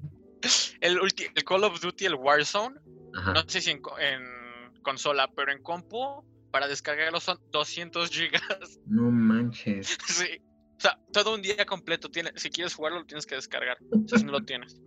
El, 0.81 0.99
ulti- 1.01 1.31
el 1.35 1.45
Call 1.45 1.65
of 1.65 1.81
Duty, 1.81 2.07
el 2.07 2.15
Warzone, 2.15 2.77
Ajá. 3.15 3.35
no 3.35 3.43
sé 3.47 3.61
si 3.61 3.71
en, 3.73 3.83
en 4.01 4.73
consola, 4.83 5.29
pero 5.37 5.53
en 5.53 5.63
compu, 5.63 6.25
para 6.51 6.67
descargarlo 6.67 7.21
son 7.21 7.39
200 7.53 8.09
gigas. 8.11 8.81
No 8.87 9.11
manches. 9.11 9.99
sí. 10.07 10.41
O 10.81 10.83
sea, 10.83 10.99
todo 11.13 11.35
un 11.35 11.43
día 11.43 11.67
completo. 11.67 12.11
Tiene, 12.11 12.33
si 12.37 12.49
quieres 12.49 12.75
jugarlo, 12.75 13.01
lo 13.01 13.05
tienes 13.05 13.27
que 13.27 13.35
descargar. 13.35 13.77
O 13.93 14.09
sea, 14.09 14.19
si 14.19 14.25
no 14.25 14.33
lo 14.33 14.41
tienes. 14.41 14.81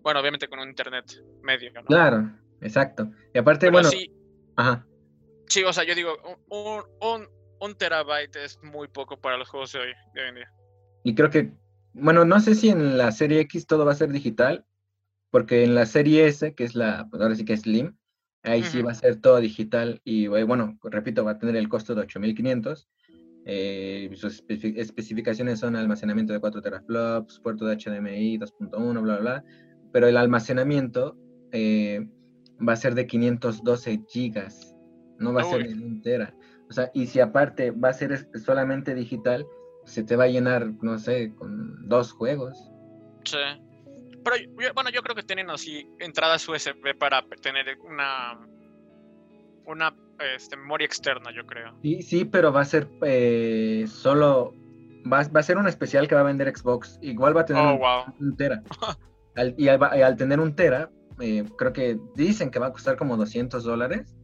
Bueno, 0.00 0.20
obviamente 0.20 0.46
con 0.46 0.60
un 0.60 0.68
internet 0.68 1.24
medio, 1.42 1.72
¿no? 1.72 1.82
Claro, 1.86 2.30
exacto. 2.60 3.10
Y 3.34 3.38
aparte, 3.38 3.66
Pero 3.66 3.72
bueno, 3.72 3.88
sí, 3.88 4.12
ajá. 4.54 4.86
sí, 5.48 5.64
o 5.64 5.72
sea, 5.72 5.82
yo 5.82 5.96
digo, 5.96 6.16
un, 6.50 6.84
un, 7.00 7.28
un 7.58 7.74
terabyte 7.74 8.36
es 8.36 8.62
muy 8.62 8.86
poco 8.86 9.20
para 9.20 9.36
los 9.36 9.48
juegos 9.48 9.72
de 9.72 9.80
hoy, 9.80 9.92
de 10.14 10.22
hoy 10.22 10.28
en 10.28 10.34
día. 10.36 10.52
Y 11.02 11.16
creo 11.16 11.30
que, 11.30 11.52
bueno, 11.94 12.24
no 12.24 12.38
sé 12.38 12.54
si 12.54 12.68
en 12.68 12.96
la 12.96 13.10
serie 13.10 13.40
X 13.40 13.66
todo 13.66 13.84
va 13.84 13.90
a 13.90 13.96
ser 13.96 14.12
digital, 14.12 14.64
porque 15.30 15.64
en 15.64 15.74
la 15.74 15.86
serie 15.86 16.28
S, 16.28 16.54
que 16.54 16.62
es 16.62 16.76
la, 16.76 17.08
pues 17.10 17.20
ahora 17.20 17.34
sí 17.34 17.44
que 17.44 17.54
es 17.54 17.62
Slim, 17.62 17.96
ahí 18.44 18.62
sí 18.62 18.82
va 18.82 18.92
a 18.92 18.94
ser 18.94 19.20
todo 19.20 19.40
digital 19.40 20.00
y 20.04 20.26
eh, 20.26 20.44
bueno, 20.44 20.78
repito, 20.84 21.24
va 21.24 21.32
a 21.32 21.38
tener 21.38 21.56
el 21.56 21.68
costo 21.68 21.96
de 21.96 22.02
8500. 22.02 22.88
Eh, 23.46 24.10
sus 24.14 24.46
espe- 24.48 24.78
especificaciones 24.78 25.60
son 25.60 25.76
almacenamiento 25.76 26.32
de 26.32 26.40
4 26.40 26.62
teraflops, 26.62 27.40
puerto 27.40 27.66
de 27.66 27.76
HDMI 27.76 28.38
2.1, 28.38 28.92
bla, 28.92 29.00
bla, 29.00 29.18
bla. 29.18 29.44
Pero 29.92 30.08
el 30.08 30.16
almacenamiento 30.16 31.16
eh, 31.52 32.06
va 32.66 32.72
a 32.72 32.76
ser 32.76 32.94
de 32.94 33.06
512 33.06 34.02
gigas, 34.08 34.76
no 35.18 35.32
va 35.32 35.42
a 35.42 35.44
ser 35.44 35.62
Uy. 35.62 35.74
de 35.74 35.84
un 35.84 36.02
tera. 36.02 36.34
O 36.68 36.72
sea, 36.72 36.90
y 36.94 37.06
si 37.06 37.20
aparte 37.20 37.70
va 37.70 37.90
a 37.90 37.92
ser 37.92 38.28
solamente 38.34 38.94
digital, 38.94 39.46
se 39.84 40.02
te 40.02 40.16
va 40.16 40.24
a 40.24 40.28
llenar, 40.28 40.72
no 40.82 40.98
sé, 40.98 41.34
con 41.34 41.88
dos 41.88 42.12
juegos. 42.12 42.70
Sí. 43.24 43.36
Pero 44.24 44.72
bueno, 44.74 44.88
yo 44.90 45.02
creo 45.02 45.14
que 45.14 45.22
tienen 45.22 45.50
así 45.50 45.86
entradas 45.98 46.48
USB 46.48 46.96
para 46.98 47.22
tener 47.42 47.78
una 47.80 48.38
una 49.66 49.94
este, 50.34 50.56
memoria 50.56 50.86
externa, 50.86 51.30
yo 51.34 51.44
creo. 51.46 51.74
Sí, 51.82 52.02
sí, 52.02 52.24
pero 52.24 52.52
va 52.52 52.60
a 52.62 52.64
ser 52.64 52.88
eh, 53.02 53.84
solo, 53.88 54.54
va, 55.10 55.22
va 55.28 55.40
a 55.40 55.42
ser 55.42 55.56
un 55.58 55.66
especial 55.68 56.08
que 56.08 56.14
va 56.14 56.20
a 56.22 56.24
vender 56.24 56.52
Xbox. 56.56 56.98
Igual 57.02 57.36
va 57.36 57.42
a 57.42 57.44
tener 57.46 57.62
Oh, 57.64 57.72
un, 57.74 57.78
wow. 57.80 58.02
un 58.20 58.36
tera. 58.36 58.62
Al- 59.36 59.54
y, 59.58 59.66
al, 59.68 59.82
al 59.82 60.16
tener 60.16 60.38
un 60.38 60.54
tera, 60.54 60.90
eh, 61.20 61.44
creo 61.58 61.72
que 61.72 61.98
dicen 62.14 62.50
que 62.50 62.58
va 62.60 62.66
a 62.68 62.72
costar 62.72 62.96
como 62.96 63.16
200 63.16 63.64
dólares. 63.64 64.14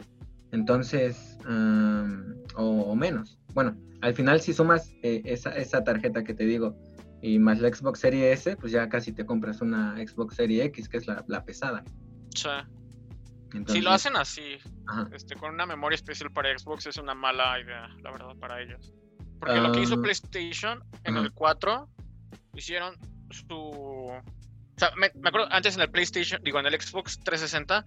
Entonces, 0.52 1.38
am, 1.46 2.36
o, 2.56 2.64
o 2.82 2.94
menos. 2.96 3.38
Bueno, 3.54 3.76
al 4.02 4.14
final 4.14 4.40
si 4.40 4.52
sumas 4.52 4.94
eh, 5.02 5.22
esa, 5.24 5.50
esa 5.56 5.82
tarjeta 5.84 6.22
que 6.24 6.34
te 6.34 6.44
digo 6.44 6.76
y 7.22 7.38
más 7.38 7.60
la 7.60 7.68
Xbox 7.72 8.00
Serie 8.00 8.32
S, 8.32 8.56
pues 8.56 8.72
ya 8.72 8.88
casi 8.88 9.12
te 9.12 9.26
compras 9.26 9.60
una 9.60 9.96
Xbox 9.96 10.36
Serie 10.36 10.64
X, 10.64 10.88
que 10.88 10.96
es 10.96 11.06
la, 11.06 11.24
la 11.28 11.44
pesada. 11.44 11.84
Sí. 12.34 12.48
Entonces, 13.58 13.74
Si 13.74 13.80
lo 13.80 13.90
hacen 13.90 14.16
así, 14.16 14.58
ajá. 14.86 15.08
este, 15.12 15.34
con 15.36 15.52
una 15.54 15.66
memoria 15.66 15.94
especial 15.96 16.30
para 16.30 16.56
Xbox, 16.56 16.86
es 16.86 16.96
una 16.98 17.14
mala 17.14 17.58
idea, 17.60 17.88
la 18.02 18.10
verdad, 18.12 18.36
para 18.38 18.60
ellos. 18.62 18.92
Porque 19.38 19.60
lo 19.60 19.72
que 19.72 19.80
hizo 19.80 19.94
Ah. 19.96 20.02
PlayStation 20.02 20.82
en 21.04 21.16
el 21.16 21.32
4, 21.32 21.88
hicieron 22.54 22.94
su... 23.30 23.54
O 23.56 24.22
sea, 24.76 24.92
me, 24.96 25.10
me 25.14 25.28
acuerdo, 25.28 25.48
antes 25.50 25.74
en 25.76 25.82
el 25.82 25.90
PlayStation, 25.90 26.40
digo, 26.42 26.58
en 26.58 26.66
el 26.66 26.80
Xbox 26.80 27.18
360, 27.20 27.84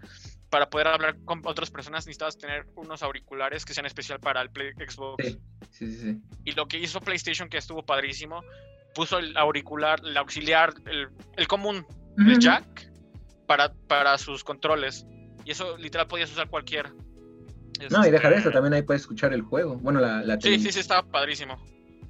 para 0.49 0.69
poder 0.69 0.87
hablar 0.87 1.15
con 1.25 1.41
otras 1.45 1.71
personas 1.71 2.05
necesitabas 2.05 2.37
tener 2.37 2.65
unos 2.75 3.01
auriculares 3.01 3.65
que 3.65 3.73
sean 3.73 3.85
especial 3.87 4.19
para 4.19 4.41
el 4.41 4.49
Play- 4.51 4.73
Xbox. 4.73 5.23
Sí, 5.71 5.91
sí, 5.91 5.91
sí. 5.97 6.21
Y 6.43 6.51
lo 6.51 6.67
que 6.67 6.77
hizo 6.77 7.01
PlayStation, 7.01 7.49
que 7.49 7.57
estuvo 7.57 7.83
padrísimo, 7.83 8.43
puso 8.93 9.17
el 9.17 9.35
auricular, 9.37 10.01
el 10.05 10.15
auxiliar, 10.17 10.73
el, 10.85 11.07
el 11.35 11.47
común, 11.47 11.85
el 12.19 12.31
Ujú. 12.33 12.39
jack, 12.39 12.91
para, 13.47 13.73
para 13.87 14.17
sus 14.19 14.43
controles. 14.43 15.03
Y 15.45 15.51
eso 15.51 15.77
literal 15.77 16.07
podías 16.07 16.31
usar 16.31 16.49
cualquiera. 16.49 16.93
No, 17.89 18.05
y 18.05 18.11
deja 18.11 18.29
de 18.29 18.35
Este, 18.35 18.47
eso, 18.49 18.51
también 18.51 18.73
ahí 18.73 18.81
puedes 18.83 19.01
escuchar 19.01 19.33
el 19.33 19.41
juego. 19.41 19.75
Bueno, 19.77 19.99
la, 19.99 20.21
la 20.23 20.39
Sí, 20.39 20.59
sí, 20.59 20.71
sí, 20.71 20.79
estaba 20.79 21.03
padrísimo. 21.03 21.57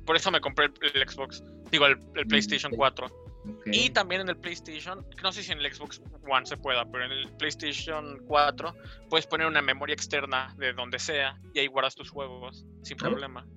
Por 0.06 0.16
eso 0.16 0.30
me 0.32 0.42
compré 0.42 0.66
el, 0.66 0.74
el 1.02 1.10
Xbox. 1.10 1.44
Digo, 1.72 1.86
el, 1.88 1.98
el 2.16 2.28
PlayStation 2.28 2.72
ok. 2.74 2.78
4. 2.78 3.06
Ok. 3.08 3.68
Y 3.72 3.90
también 3.90 4.22
en 4.22 4.30
el 4.30 4.38
PlayStation, 4.38 5.06
no 5.22 5.32
sé 5.32 5.42
si 5.44 5.52
en 5.52 5.60
el 5.60 5.74
Xbox 5.74 6.02
One 6.30 6.46
se 6.46 6.58
pueda, 6.58 6.86
pero 6.92 7.06
en 7.06 7.12
el 7.12 7.30
PlayStation 7.38 8.20
4 8.28 8.76
puedes 9.10 9.26
poner 9.26 9.48
una 9.48 9.62
memoria 9.62 9.94
externa 9.94 10.54
de 10.58 10.74
donde 10.74 11.00
sea 11.00 11.40
y 11.54 11.60
ahí 11.60 11.68
guardas 11.68 11.96
tus 11.96 12.10
juegos 12.10 12.66
sin 12.84 12.98
Ah. 13.02 13.10
problema. 13.10 13.48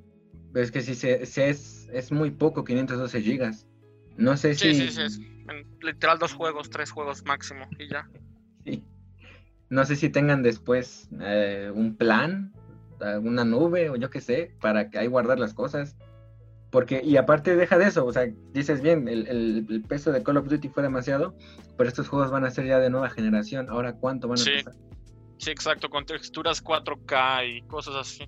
Pero 0.53 0.65
es 0.65 0.71
que 0.73 0.81
sí, 0.83 0.95
se, 0.95 1.27
se 1.27 1.51
es, 1.51 1.89
es 1.93 2.11
muy 2.13 2.31
poco, 2.31 2.65
512 2.65 3.21
gigas. 3.21 3.67
No 4.17 4.37
sé 4.37 4.55
Sí, 4.55 4.75
si... 4.75 4.89
sí, 4.89 4.91
sí, 4.93 5.03
es 5.03 5.19
en 5.19 5.67
literal 5.83 6.19
dos 6.19 6.33
juegos, 6.33 6.71
tres 6.71 6.91
juegos 6.91 7.25
máximo 7.25 7.69
y 7.79 7.89
ya. 7.89 8.09
sí. 8.65 8.83
No 9.71 9.85
sé 9.85 9.97
si 9.97 10.09
tengan 10.11 10.43
después 10.43 11.09
eh, 11.21 11.71
un 11.75 11.97
plan, 11.97 12.53
eh, 13.01 13.19
una 13.19 13.45
nube 13.45 13.91
o 13.91 13.97
yo 13.97 14.11
qué 14.11 14.21
sé, 14.21 14.55
para 14.61 14.91
que 14.91 14.99
ahí 14.99 15.07
guardar 15.07 15.39
las 15.39 15.55
cosas. 15.55 15.97
Porque, 16.71 17.01
y 17.03 17.17
aparte 17.17 17.57
deja 17.57 17.79
de 17.79 17.87
eso, 17.87 18.05
o 18.05 18.13
sea, 18.13 18.27
dices 18.53 18.83
bien, 18.83 19.09
el, 19.09 19.27
el- 19.29 19.67
el 19.71 19.83
peso 19.83 20.13
de 20.13 20.23
Call 20.23 20.37
of 20.37 20.49
Duty 20.49 20.69
fue 20.69 20.83
demasiado, 20.83 21.35
pero 21.77 21.89
estos 21.89 22.09
juegos 22.09 22.31
van 22.31 22.45
a 22.45 22.51
ser 22.51 22.67
ya 22.67 22.79
de 22.81 22.91
nueva 22.91 23.09
generación. 23.09 23.69
Ahora, 23.71 23.95
¿cuánto 23.95 24.29
van 24.29 24.39
a 24.39 24.43
Sí. 24.43 24.51
Sí, 25.39 25.51
exacto, 25.51 25.91
con 25.91 26.07
texturas 26.07 26.63
4K 26.65 27.47
y 27.59 27.63
cosas 27.69 27.95
así. 27.95 28.25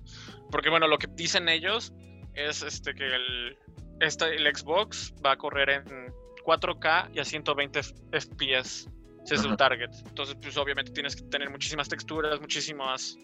Porque 0.51 0.69
bueno, 0.69 0.87
lo 0.87 0.97
que 0.99 1.07
dicen 1.15 1.49
ellos 1.49 1.91
es 2.35 2.61
este 2.61 2.93
que 2.93 3.03
el, 3.05 3.57
este, 3.99 4.35
el 4.35 4.55
Xbox 4.55 5.13
va 5.25 5.31
a 5.33 5.37
correr 5.37 5.69
en 5.71 6.13
4K 6.45 7.09
y 7.13 7.19
a 7.19 7.25
120 7.25 7.79
FPS. 8.11 8.87
Ese 9.23 9.35
es 9.35 9.41
Ajá. 9.41 9.49
el 9.51 9.57
target. 9.57 9.89
Entonces, 10.07 10.35
pues 10.41 10.57
obviamente 10.57 10.91
tienes 10.91 11.15
que 11.15 11.23
tener 11.23 11.49
muchísimas 11.49 11.87
texturas, 11.89 12.39
muchísimas... 12.41 13.17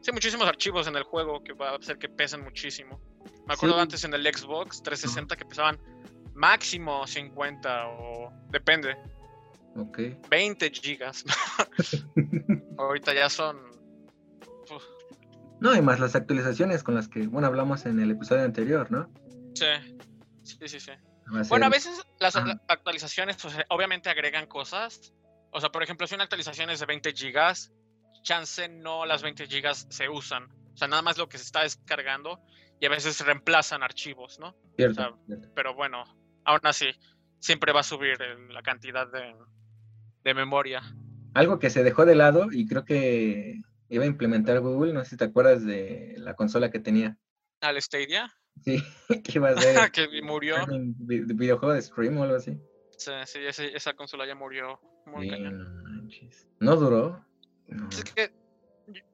Sí, 0.00 0.10
muchísimos 0.12 0.48
archivos 0.48 0.86
en 0.88 0.96
el 0.96 1.02
juego 1.04 1.42
que 1.44 1.52
va 1.52 1.70
a 1.70 1.76
hacer 1.76 1.96
que 1.98 2.08
pesen 2.08 2.42
muchísimo. 2.42 3.00
Me 3.46 3.54
acuerdo 3.54 3.76
Sí. 3.76 3.82
antes 3.82 4.04
en 4.04 4.14
el 4.14 4.22
Xbox 4.26 4.82
360 4.82 5.36
que 5.36 5.44
pesaban 5.44 5.78
máximo 6.34 7.06
50 7.06 7.86
o 7.88 8.32
depende, 8.50 8.96
Ok. 9.76 9.98
20 10.28 10.70
gigas. 10.70 11.24
Ahorita 12.78 13.14
ya 13.14 13.30
son 13.30 13.58
uf, 14.70 14.82
No, 15.60 15.74
y 15.74 15.80
más 15.82 16.00
las 16.00 16.14
actualizaciones 16.14 16.82
con 16.82 16.94
las 16.94 17.08
que, 17.08 17.26
bueno, 17.26 17.46
hablamos 17.46 17.86
en 17.86 18.00
el 18.00 18.10
episodio 18.10 18.42
anterior, 18.42 18.90
¿no? 18.90 19.08
Sí, 19.54 19.66
sí, 20.42 20.68
sí, 20.68 20.80
sí. 20.80 20.90
A 20.90 21.42
Bueno, 21.48 21.66
a 21.66 21.68
veces 21.68 22.02
las 22.18 22.34
actualizaciones, 22.68 23.36
sea, 23.36 23.64
obviamente 23.70 24.10
agregan 24.10 24.46
cosas. 24.46 25.12
O 25.52 25.60
sea, 25.60 25.70
por 25.70 25.82
ejemplo, 25.82 26.06
si 26.06 26.14
una 26.14 26.24
actualización 26.24 26.70
es 26.70 26.80
de 26.80 26.86
20 26.86 27.12
gigas, 27.12 27.72
chance 28.22 28.68
no 28.68 29.04
las 29.06 29.22
20 29.22 29.46
gigas 29.46 29.86
se 29.90 30.08
usan. 30.08 30.44
O 30.72 30.76
sea, 30.76 30.88
nada 30.88 31.02
más 31.02 31.18
lo 31.18 31.28
que 31.28 31.38
se 31.38 31.44
está 31.44 31.62
descargando 31.62 32.40
y 32.80 32.86
a 32.86 32.88
veces 32.88 33.20
reemplazan 33.24 33.82
archivos, 33.82 34.38
¿no? 34.40 34.56
Cierto, 34.76 35.02
o 35.02 35.04
sea, 35.04 35.14
cierto. 35.26 35.48
Pero 35.54 35.74
bueno, 35.74 36.04
aún 36.44 36.60
así, 36.64 36.86
siempre 37.38 37.72
va 37.72 37.80
a 37.80 37.84
subir 37.84 38.18
la 38.50 38.62
cantidad 38.62 39.06
de, 39.06 39.34
de 40.24 40.34
memoria. 40.34 40.82
Algo 41.34 41.58
que 41.58 41.70
se 41.70 41.82
dejó 41.84 42.06
de 42.06 42.14
lado 42.14 42.48
y 42.50 42.66
creo 42.66 42.84
que 42.84 43.60
iba 43.88 44.04
a 44.04 44.06
implementar 44.06 44.60
Google, 44.60 44.94
no 44.94 45.04
sé 45.04 45.10
si 45.10 45.16
te 45.18 45.24
acuerdas 45.24 45.64
de 45.64 46.14
la 46.18 46.34
consola 46.34 46.70
que 46.70 46.78
tenía. 46.78 47.18
Al 47.60 47.80
Stadia, 47.80 48.32
Sí, 48.60 48.82
que 49.24 49.32
iba 49.34 49.50
a 49.50 49.56
ser 49.56 49.90
que 49.92 50.22
murió. 50.22 50.56
videojuego 50.68 51.74
de 51.74 51.82
stream 51.82 52.18
o 52.18 52.22
algo 52.24 52.36
así. 52.36 52.58
Sí, 53.04 53.10
sí, 53.26 53.38
ese- 53.46 53.76
esa 53.76 53.94
consola 53.94 54.26
ya 54.26 54.34
murió. 54.34 54.80
Muy 55.06 55.28
cañón. 55.28 56.08
No 56.60 56.76
duró. 56.76 57.24
No. 57.68 57.88
Es 57.88 58.04
que 58.04 58.32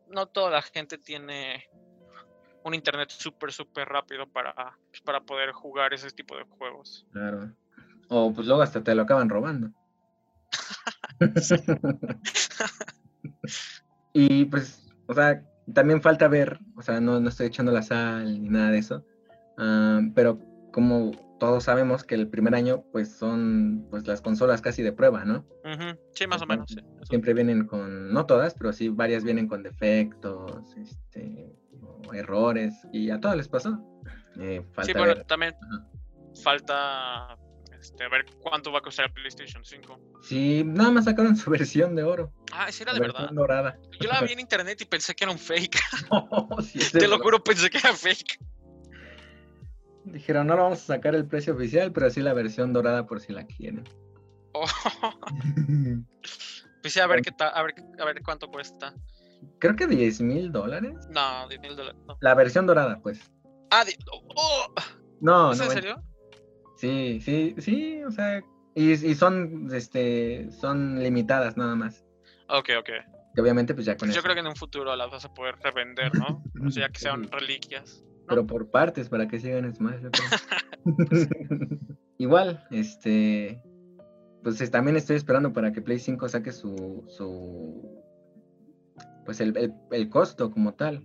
no 0.09 0.27
toda 0.27 0.51
la 0.51 0.63
gente 0.63 0.99
tiene 0.99 1.65
un 2.65 2.75
internet 2.75 3.11
súper, 3.11 3.53
súper 3.53 3.89
rápido 3.89 4.27
para, 4.27 4.55
pues, 4.91 5.01
para 5.03 5.21
poder 5.21 5.53
jugar 5.53 5.95
ese 5.95 6.11
tipo 6.11 6.37
de 6.37 6.45
juegos. 6.45 7.07
Claro. 7.13 7.53
O 8.09 8.33
pues 8.33 8.47
luego 8.47 8.63
hasta 8.63 8.83
te 8.83 8.95
lo 8.95 9.03
acaban 9.03 9.29
robando. 9.29 9.71
y 14.13 14.45
pues, 14.47 14.87
o 15.07 15.15
sea, 15.15 15.43
también 15.73 16.03
falta 16.03 16.29
ver, 16.29 16.59
o 16.77 16.83
sea, 16.83 17.01
no, 17.01 17.21
no 17.21 17.29
estoy 17.29 17.47
echando 17.47 17.73
la 17.73 17.83
sal 17.83 18.43
ni 18.43 18.49
nada 18.49 18.71
de 18.71 18.79
eso, 18.79 19.05
ah, 19.59 20.01
pero 20.15 20.39
como 20.73 21.13
todos 21.39 21.65
sabemos 21.65 22.05
que 22.05 22.15
el 22.15 22.29
primer 22.29 22.55
año 22.55 22.85
pues 22.93 23.17
son 23.17 23.87
pues 23.91 24.07
las 24.07 24.21
consolas 24.21 24.61
casi 24.61 24.83
de 24.83 24.93
prueba, 24.93 25.25
¿no? 25.25 25.47
Sí, 26.15 26.27
más 26.27 26.43
o 26.43 26.47
menos. 26.47 26.71
sí. 26.71 26.81
Siempre 27.03 27.35
vienen 27.35 27.67
con, 27.67 28.13
no 28.13 28.27
todas, 28.27 28.55
pero 28.55 28.73
sí 28.73 28.89
varias 28.89 29.25
vienen 29.25 29.47
con 29.49 29.63
defectos, 29.63 30.77
este, 30.77 31.55
o 31.83 32.13
errores, 32.15 32.75
y 32.93 33.11
a 33.11 33.21
todas 33.21 33.37
les 33.37 33.49
pasó. 33.49 33.79
Eh, 34.41 34.63
falta 34.73 34.85
Sí, 34.93 34.99
bueno, 34.99 35.15
ver. 35.15 35.25
también 35.25 35.55
Ajá. 35.63 35.87
falta 36.43 37.39
este, 37.79 38.09
ver 38.09 38.25
cuánto 38.43 38.73
va 38.73 38.79
a 38.79 38.83
costar 38.83 39.07
el 39.07 39.13
PlayStation 39.13 39.65
5. 39.65 40.01
Sí, 40.23 40.63
nada 40.65 40.91
más 40.91 41.05
sacaron 41.05 41.37
su 41.37 41.51
versión 41.51 41.95
de 41.95 42.03
oro. 42.03 42.33
Ah, 42.53 42.71
sí 42.73 42.83
era 42.83 42.93
de 42.95 43.01
verdad. 43.01 43.31
dorada. 43.33 43.79
Yo 44.01 44.09
la 44.09 44.21
vi 44.23 44.33
en 44.33 44.41
internet 44.41 44.81
y 44.81 44.85
pensé 44.85 45.15
que 45.15 45.25
era 45.25 45.33
un 45.33 45.39
fake. 45.39 45.79
No, 46.11 46.49
sí 46.63 46.79
Te 46.93 47.07
lo 47.07 47.19
juro, 47.19 47.43
pensé 47.43 47.71
que 47.71 47.79
era 47.79 47.93
fake. 47.93 48.39
Dijeron, 50.13 50.47
no 50.47 50.57
lo 50.57 50.63
vamos 50.65 50.81
a 50.83 50.95
sacar 50.95 51.15
el 51.15 51.27
precio 51.27 51.55
oficial, 51.55 51.93
pero 51.93 52.11
sí 52.11 52.21
la 52.21 52.33
versión 52.35 52.73
dorada 52.73 53.07
por 53.07 53.21
si 53.21 53.33
la 53.33 53.47
quieren. 53.47 53.85
Oh, 54.53 54.65
pues 56.83 56.93
sí, 56.93 57.01
a 57.01 57.07
ver 57.07 57.23
qué 57.23 57.33
tal, 57.33 57.51
a 57.55 57.63
ver, 57.63 57.75
a 57.99 58.05
ver 58.05 58.23
cuánto 58.23 58.49
cuesta. 58.49 58.95
Creo 59.59 59.77
que 59.77 59.87
10 59.87 60.21
mil 60.21 60.51
dólares. 60.53 60.95
No, 61.11 61.49
10 61.49 61.61
mil 61.61 61.77
dólares. 61.77 62.01
No. 62.07 62.17
La 62.21 62.35
versión 62.35 62.67
dorada, 62.67 62.99
pues. 63.03 63.21
Ah, 63.71 63.85
di- 63.85 63.97
oh, 64.13 64.73
No, 65.21 65.53
¿es 65.53 65.59
no. 65.59 65.65
en 65.67 65.71
serio? 65.71 66.03
Sí, 66.77 67.21
sí, 67.21 67.55
sí, 67.59 68.03
o 68.05 68.11
sea. 68.11 68.43
Y, 68.75 68.93
y 68.93 69.15
son, 69.15 69.69
este, 69.75 70.51
son 70.53 71.03
limitadas 71.03 71.57
nada 71.57 71.75
más. 71.75 72.05
Ok, 72.49 72.71
ok. 72.79 72.91
Que 73.35 73.41
obviamente, 73.41 73.75
pues 73.75 73.87
ya 73.87 73.93
con 73.95 74.07
Pues 74.09 74.15
yo 74.15 74.21
eso. 74.21 74.23
creo 74.23 74.35
que 74.35 74.41
en 74.41 74.47
un 74.47 74.57
futuro 74.57 74.95
las 74.97 75.11
vas 75.11 75.25
a 75.25 75.35
poder 75.35 75.57
revender, 75.63 76.15
¿no? 76.17 76.43
O 76.67 76.71
sea, 76.71 76.89
que 76.89 76.99
sean 77.01 77.25
reliquias. 77.31 78.05
Pero 78.29 78.47
por 78.47 78.71
partes, 78.71 79.09
para 79.09 79.27
que 79.29 79.39
sigan 79.41 79.73
Smash, 79.75 80.01
yo 80.03 80.11
creo. 80.11 81.79
Igual, 82.19 82.65
este. 82.71 83.63
Pues 84.43 84.61
es- 84.61 84.71
también 84.71 84.97
estoy 84.97 85.17
esperando 85.17 85.53
para 85.53 85.73
que 85.73 85.83
Play 85.83 85.99
5 85.99 86.29
saque 86.29 86.53
su. 86.53 87.05
su 87.09 87.99
pues 89.25 89.41
el, 89.41 89.57
el- 89.57 89.75
el 89.91 90.09
costo 90.09 90.51
como 90.51 90.75
tal. 90.75 91.05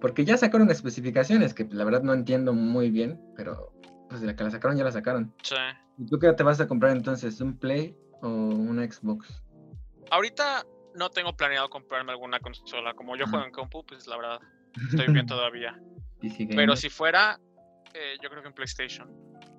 Porque 0.00 0.24
ya 0.24 0.36
sacaron 0.36 0.70
especificaciones 0.70 1.54
que 1.54 1.64
pues, 1.64 1.76
la 1.76 1.84
verdad 1.84 2.02
no 2.02 2.12
entiendo 2.14 2.52
muy 2.52 2.90
bien, 2.90 3.20
pero 3.34 3.72
pues 4.08 4.20
de 4.20 4.28
la 4.28 4.36
que 4.36 4.44
la 4.44 4.50
sacaron 4.50 4.76
ya 4.76 4.84
la 4.84 4.92
sacaron. 4.92 5.34
Sí. 5.42 5.56
¿Y 5.98 6.06
tú 6.06 6.18
qué 6.20 6.32
te 6.32 6.44
vas 6.44 6.60
a 6.60 6.68
comprar 6.68 6.96
entonces? 6.96 7.40
¿Un 7.40 7.58
Play 7.58 7.96
o 8.22 8.28
una 8.28 8.88
Xbox? 8.88 9.42
Ahorita 10.12 10.64
no 10.94 11.10
tengo 11.10 11.36
planeado 11.36 11.68
comprarme 11.68 12.12
alguna 12.12 12.38
consola. 12.40 12.94
Como 12.94 13.16
yo 13.16 13.26
juego 13.26 13.44
en 13.44 13.50
compu, 13.52 13.84
pues 13.84 14.06
la 14.06 14.16
verdad, 14.16 14.38
estoy 14.90 15.12
bien 15.12 15.26
todavía. 15.26 15.76
Pero 16.48 16.76
si 16.76 16.88
fuera, 16.88 17.38
eh, 17.94 18.16
yo 18.22 18.28
creo 18.30 18.42
que 18.42 18.48
en 18.48 18.54
PlayStation. 18.54 19.08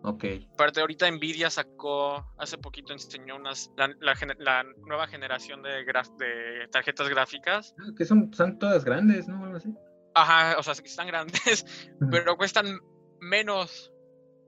Ok. 0.04 0.24
Aparte, 0.54 0.80
ahorita 0.82 1.10
Nvidia 1.12 1.50
sacó, 1.50 2.34
hace 2.38 2.58
poquito 2.58 2.94
enseñó 2.94 3.36
unas, 3.36 3.70
la, 3.76 3.90
la 4.00 4.16
gene- 4.16 4.36
la 4.40 4.64
nueva 4.86 5.08
generación 5.08 5.62
de, 5.62 5.86
graf- 5.86 6.16
de 6.18 6.68
tarjetas 6.72 7.10
gráficas. 7.10 7.76
Ah, 7.80 7.92
Que 7.98 8.06
son, 8.06 8.34
son 8.34 8.58
todas 8.60 8.86
grandes, 8.86 9.28
¿no? 9.28 9.44
Algo 9.44 9.58
así. 9.58 9.70
Ajá, 10.16 10.58
o 10.58 10.64
sea, 10.64 10.74
que 10.76 10.88
están 10.88 11.08
grandes, 11.08 11.66
pero 12.12 12.36
cuestan 12.38 12.80
menos. 13.20 13.92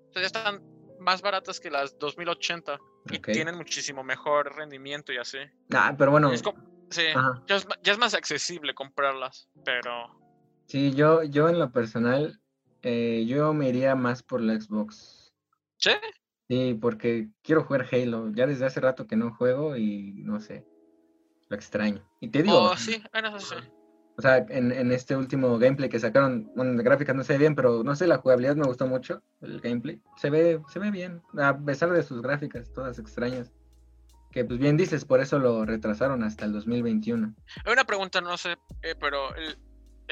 O 0.10 0.14
sea, 0.14 0.22
ya 0.22 0.28
están 0.28 0.62
más 1.00 1.22
baratas 1.22 1.60
que 1.60 1.70
las 1.70 1.98
2080 2.00 2.78
y 3.12 3.18
Ok. 3.18 3.28
tienen 3.32 3.56
muchísimo 3.56 4.04
mejor 4.04 4.56
rendimiento 4.56 5.12
y 5.12 5.18
así. 5.18 5.38
Ah, 5.74 5.96
pero 5.98 6.12
bueno. 6.12 6.32
Es 6.32 6.44
como- 6.44 6.64
sí, 6.90 7.04
es, 7.48 7.68
ya 7.84 7.92
es 7.92 7.98
más 7.98 8.14
accesible 8.14 8.74
comprarlas, 8.74 9.50
pero 9.66 10.21
Sí, 10.72 10.94
yo, 10.94 11.22
yo 11.24 11.50
en 11.50 11.60
lo 11.60 11.70
personal, 11.74 12.40
eh, 12.82 13.26
yo 13.28 13.54
me 13.54 13.68
iría 13.68 13.94
más 13.94 14.24
por 14.24 14.40
la 14.40 14.58
Xbox. 14.58 15.34
sí, 15.76 15.92
Sí, 16.48 16.78
porque 16.80 17.28
quiero 17.42 17.66
jugar 17.66 17.90
Halo. 17.92 18.32
Ya 18.32 18.48
desde 18.48 18.66
hace 18.66 18.80
rato 18.80 19.06
que 19.06 19.18
no 19.18 19.36
juego 19.36 19.76
y 19.76 20.14
no 20.24 20.40
sé, 20.40 20.66
lo 21.50 21.58
extraño. 21.58 22.10
Y 22.22 22.30
te 22.30 22.42
digo, 22.44 22.58
oh, 22.58 22.78
sí, 22.78 23.04
bueno, 23.12 23.38
sí. 23.38 23.56
o 24.18 24.22
sea, 24.22 24.38
en, 24.38 24.72
en 24.72 24.94
este 24.94 25.18
último 25.18 25.60
gameplay 25.60 25.90
que 25.90 26.00
sacaron, 26.00 26.50
bueno, 26.56 26.74
de 26.78 26.84
gráficas 26.84 27.18
no 27.18 27.26
se 27.26 27.34
ve 27.34 27.40
bien, 27.40 27.56
pero 27.56 27.84
no 27.84 27.94
sé, 27.94 28.08
la 28.08 28.20
jugabilidad 28.20 28.56
me 28.56 28.66
gustó 28.66 28.88
mucho, 28.88 29.22
el 29.42 29.60
gameplay. 29.60 30.02
Se 30.16 30.30
ve, 30.30 30.62
se 30.70 30.80
ve 30.80 30.90
bien, 30.90 31.22
a 31.38 31.58
pesar 31.58 31.92
de 31.92 32.02
sus 32.02 32.22
gráficas, 32.22 32.72
todas 32.72 32.98
extrañas. 32.98 33.52
Que 34.32 34.46
pues 34.46 34.58
bien 34.58 34.78
dices, 34.78 35.04
por 35.04 35.20
eso 35.20 35.38
lo 35.38 35.66
retrasaron 35.66 36.24
hasta 36.24 36.46
el 36.46 36.54
2021. 36.54 37.36
Hay 37.66 37.74
una 37.74 37.84
pregunta, 37.84 38.22
no 38.22 38.38
sé, 38.38 38.56
eh, 38.84 38.96
pero 38.98 39.36
el, 39.36 39.58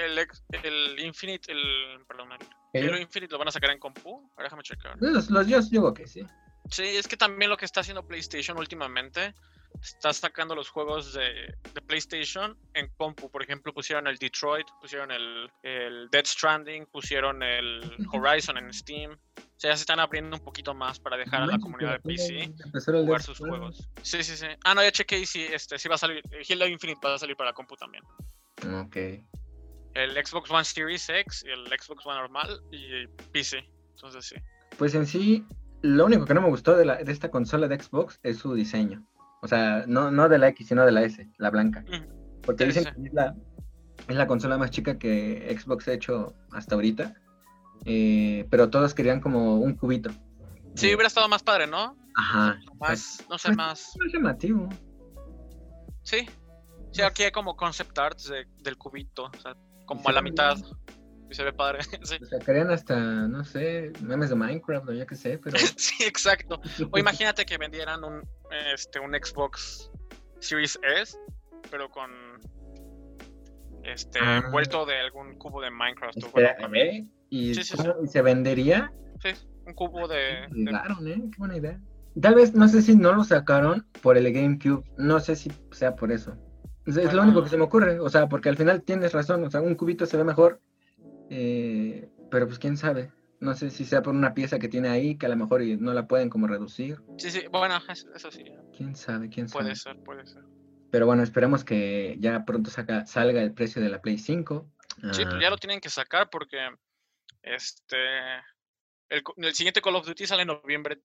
el, 0.05 0.27
el 0.63 0.99
Infinite, 0.99 1.51
el, 1.51 2.03
perdón, 2.07 2.29
el 2.73 2.88
Halo 2.88 2.97
Infinite 2.97 3.31
lo 3.31 3.39
van 3.39 3.47
a 3.47 3.51
sacar 3.51 3.71
en 3.71 3.79
compu. 3.79 4.29
Ahora 4.31 4.43
déjame 4.43 4.63
checar. 4.63 4.95
Los, 4.99 5.29
los 5.29 5.47
yo 5.47 5.62
digo 5.62 5.93
que 5.93 6.07
sí. 6.07 6.25
Sí, 6.69 6.83
es 6.83 7.07
que 7.07 7.17
también 7.17 7.49
lo 7.49 7.57
que 7.57 7.65
está 7.65 7.81
haciendo 7.81 8.05
PlayStation 8.05 8.57
últimamente 8.57 9.33
está 9.81 10.12
sacando 10.13 10.55
los 10.55 10.69
juegos 10.69 11.13
de, 11.13 11.55
de 11.73 11.81
PlayStation 11.81 12.57
en 12.73 12.89
compu. 12.97 13.29
Por 13.29 13.43
ejemplo, 13.43 13.73
pusieron 13.73 14.07
el 14.07 14.17
Detroit, 14.17 14.67
pusieron 14.81 15.12
el, 15.12 15.49
el 15.63 16.09
Dead 16.09 16.25
Stranding, 16.25 16.85
pusieron 16.88 17.41
el 17.43 17.81
Horizon 18.12 18.57
en 18.57 18.73
Steam. 18.73 19.12
O 19.12 19.59
sea, 19.59 19.71
ya 19.71 19.77
se 19.77 19.81
están 19.81 19.99
abriendo 19.99 20.38
un 20.38 20.43
poquito 20.43 20.73
más 20.73 20.99
para 20.99 21.17
dejar 21.17 21.43
a 21.43 21.45
la 21.45 21.59
comunidad 21.59 21.93
de 21.93 21.99
PC 21.99 22.53
jugar 22.85 23.21
sus 23.21 23.39
juegos. 23.39 23.89
Sí, 24.03 24.23
sí, 24.23 24.38
sí. 24.38 24.47
Ah, 24.63 24.73
no, 24.73 24.83
ya 24.83 24.91
chequé 24.91 25.19
y 25.19 25.25
sí, 25.25 25.43
este, 25.43 25.77
sí 25.77 25.89
va 25.89 25.95
a 25.95 25.97
salir. 25.97 26.23
Halo 26.49 26.67
Infinite 26.67 26.99
va 27.05 27.15
a 27.15 27.19
salir 27.19 27.35
para 27.35 27.53
compu 27.53 27.75
también. 27.75 28.03
Ok. 28.85 28.97
El 29.95 30.12
Xbox 30.13 30.49
One 30.52 30.63
Series 30.63 31.10
X, 31.10 31.43
y 31.47 31.49
el 31.52 31.65
Xbox 31.67 32.06
One 32.06 32.19
normal 32.19 32.62
y 32.71 33.08
PC. 33.32 33.67
Entonces 33.95 34.25
sí. 34.25 34.36
Pues 34.78 34.93
en 34.95 35.06
sí, 35.06 35.45
lo 35.82 36.06
único 36.06 36.25
que 36.25 36.34
no 36.34 36.41
me 36.41 36.49
gustó 36.49 36.75
de, 36.78 36.86
la, 36.86 36.97
de 36.97 37.12
esta 37.12 37.30
consola 37.32 37.67
de 37.67 37.80
Xbox 37.82 38.19
es 38.23 38.38
su 38.38 38.54
diseño. 38.54 39.06
O 39.41 39.47
sea, 39.47 39.84
no, 39.88 40.12
no 40.12 40.30
de 40.30 40.38
la 40.38 40.49
X, 40.49 40.67
sino 40.67 40.86
de 40.86 40.91
la 40.91 41.02
S, 41.04 41.28
la 41.38 41.49
blanca. 41.49 41.84
Porque 42.43 42.65
dicen 42.65 42.84
que 42.86 43.08
es 43.08 43.13
la, 43.13 43.36
es 44.08 44.15
la 44.15 44.28
consola 44.28 44.58
más 44.58 44.71
chica 44.71 44.97
que 44.97 45.56
Xbox 45.60 45.88
ha 45.88 45.93
hecho 45.93 46.34
hasta 46.52 46.75
ahorita. 46.75 47.13
Eh, 47.86 48.45
pero 48.52 48.69
todos 48.69 48.93
querían 48.93 49.21
como 49.21 49.56
un 49.58 49.75
cubito. 49.75 50.12
Sí, 50.75 50.88
Eh, 50.89 50.95
hubiera 50.95 51.08
estado 51.08 51.28
más 51.30 51.41
padre, 51.43 51.67
¿no? 51.67 51.97
Ajá. 52.15 52.60
Más, 52.80 53.25
no 53.30 53.38
sé, 53.38 53.47
Pues- 53.49 53.58
más. 53.58 53.93
Llamativo. 54.13 54.67
Sí. 56.04 56.28
Sí, 56.91 57.02
aquí 57.02 57.23
hay 57.23 57.32
como 57.32 57.56
concept 57.56 57.97
arts 57.97 58.30
de- 58.30 58.47
del 58.63 58.78
cubito. 58.78 59.25
O 59.25 59.41
sea, 59.41 59.56
como 59.89 60.08
a 60.08 60.12
la 60.13 60.21
mitad. 60.21 60.56
Y 61.30 61.36
se 61.36 61.43
ve 61.43 61.52
padre. 61.54 61.80
sí. 62.04 62.17
O 62.21 62.25
sea, 62.25 62.39
querían 62.39 62.71
hasta, 62.71 62.97
no 63.28 63.43
sé, 63.43 63.91
memes 64.02 64.30
de 64.30 64.36
Minecraft 64.36 64.89
o 64.89 64.93
yo 64.93 65.06
qué 65.06 65.15
sé, 65.15 65.38
pero... 65.38 65.58
sí, 65.78 66.04
exacto. 66.06 66.62
O 66.91 66.97
imagínate 66.97 67.45
que 67.45 67.58
vendieran 67.58 68.04
un, 68.04 68.21
este, 68.73 68.99
un 68.99 69.12
Xbox 69.13 69.91
Series 70.39 70.80
S, 70.97 71.17
pero 71.69 71.89
con 71.89 72.10
este 73.84 74.19
Ah. 74.21 74.41
envuelto 74.43 74.86
de 74.86 74.99
algún 74.99 75.36
cubo 75.38 75.62
de 75.62 75.71
Minecraft. 75.71 76.23
o 76.23 76.30
bueno, 76.32 76.49
¿eh? 76.75 77.08
¿Y, 77.30 77.54
Sí, 77.56 77.63
sí, 77.63 77.78
cómo- 77.78 77.95
y 78.04 78.08
se 78.08 78.21
vendería? 78.21 78.91
sí, 79.21 79.30
un 79.65 79.73
cubo 79.73 80.08
de, 80.08 80.47
de- 80.49 80.71
Llegaron, 80.71 81.08
¿eh? 81.08 81.15
Qué 81.32 81.38
buena 81.38 81.58
idea. 81.58 81.80
Tal 82.19 82.36
vez, 82.36 82.54
no 82.56 82.67
sé 82.67 82.82
si 82.82 82.95
no 82.95 83.13
lo 83.13 83.23
sacaron 83.23 83.88
por 84.02 84.17
el 84.17 84.32
GameCube, 84.34 84.84
no 84.97 85.19
sé 85.19 85.36
si 85.36 85.52
sea 85.71 85.95
por 85.95 86.12
eso. 86.12 86.36
Es, 86.86 86.98
es 86.98 87.13
lo 87.13 87.22
único 87.24 87.44
que 87.44 87.50
se 87.50 87.58
me 87.58 87.63
ocurre, 87.63 88.00
o 88.00 88.10
sea, 88.10 88.28
porque 88.28 88.50
al 88.50 88.58
final 88.58 88.82
tienes 88.82 89.13
razón, 89.13 89.44
o 89.44 89.52
sea, 89.52 89.62
un 89.62 89.76
cubito 89.76 90.06
se 90.06 90.18
ve 90.18 90.24
mejor, 90.24 90.60
eh, 91.30 92.10
pero 92.32 92.48
pues 92.48 92.60
quién 92.60 92.78
sabe. 92.78 93.12
No 93.39 93.54
sé 93.54 93.70
si 93.70 93.86
sea 93.86 94.02
por 94.02 94.13
una 94.13 94.34
pieza 94.34 94.60
que 94.60 94.68
tiene 94.68 94.89
ahí, 94.89 95.18
que 95.18 95.26
a 95.26 95.30
lo 95.30 95.38
mejor 95.38 95.62
no 95.62 95.94
la 95.94 96.08
pueden 96.08 96.30
como 96.30 96.48
reducir. 96.48 97.00
Sí, 97.18 97.32
sí, 97.32 97.44
bueno, 97.52 97.80
eso, 97.88 98.08
eso 98.13 98.32
sí, 98.32 98.44
Quién 98.76 98.96
sabe, 98.96 99.30
quién 99.30 99.48
sabe. 99.48 99.63
puede 99.63 99.76
ser, 99.76 99.98
puede 100.04 100.26
ser. 100.26 100.44
Pero 100.92 101.06
bueno, 101.06 101.24
esperemos 101.24 101.63
que 101.63 102.18
ya 102.20 102.44
pronto 102.46 102.70
saca, 102.70 103.06
salga 103.06 103.42
el 103.42 103.54
precio 103.54 103.82
de 103.82 103.89
la 103.89 104.02
Play 104.02 104.18
5. 104.18 104.65
Sí, 105.13 105.22
Ah, 105.24 105.30
pues 105.30 105.42
ya 105.42 105.50
lo 105.50 105.58
tienen 105.58 105.80
que 105.80 105.89
sacar 105.89 106.30
porque 106.30 106.58
este 107.44 107.98
el, 109.10 109.24
el 109.38 109.54
siguiente 109.54 109.82
Call 109.82 109.96
of 109.96 110.06
Duty 110.06 110.26
sale 110.28 110.42
en 110.42 110.48
noviembre. 110.48 111.02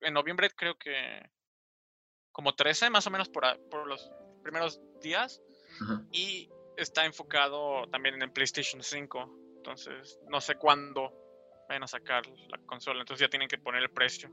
En 0.00 0.14
noviembre 0.14 0.50
creo 0.56 0.76
que 0.78 0.94
como 2.32 2.54
13 2.54 2.88
más 2.88 3.06
o 3.06 3.10
menos 3.10 3.28
por, 3.28 3.44
por 3.68 3.86
los 3.86 4.10
primeros 4.50 4.80
días 5.02 5.42
y 6.10 6.48
está 6.76 7.04
enfocado 7.04 7.86
también 7.90 8.14
en 8.16 8.22
el 8.22 8.32
PlayStation 8.32 8.82
5. 8.82 9.30
Entonces, 9.58 10.18
no 10.28 10.40
sé 10.40 10.54
cuándo 10.56 11.12
vayan 11.68 11.82
a 11.82 11.86
sacar 11.86 12.22
la 12.48 12.58
consola, 12.66 13.00
entonces 13.00 13.26
ya 13.26 13.28
tienen 13.30 13.48
que 13.48 13.58
poner 13.58 13.82
el 13.82 13.90
precio. 13.90 14.30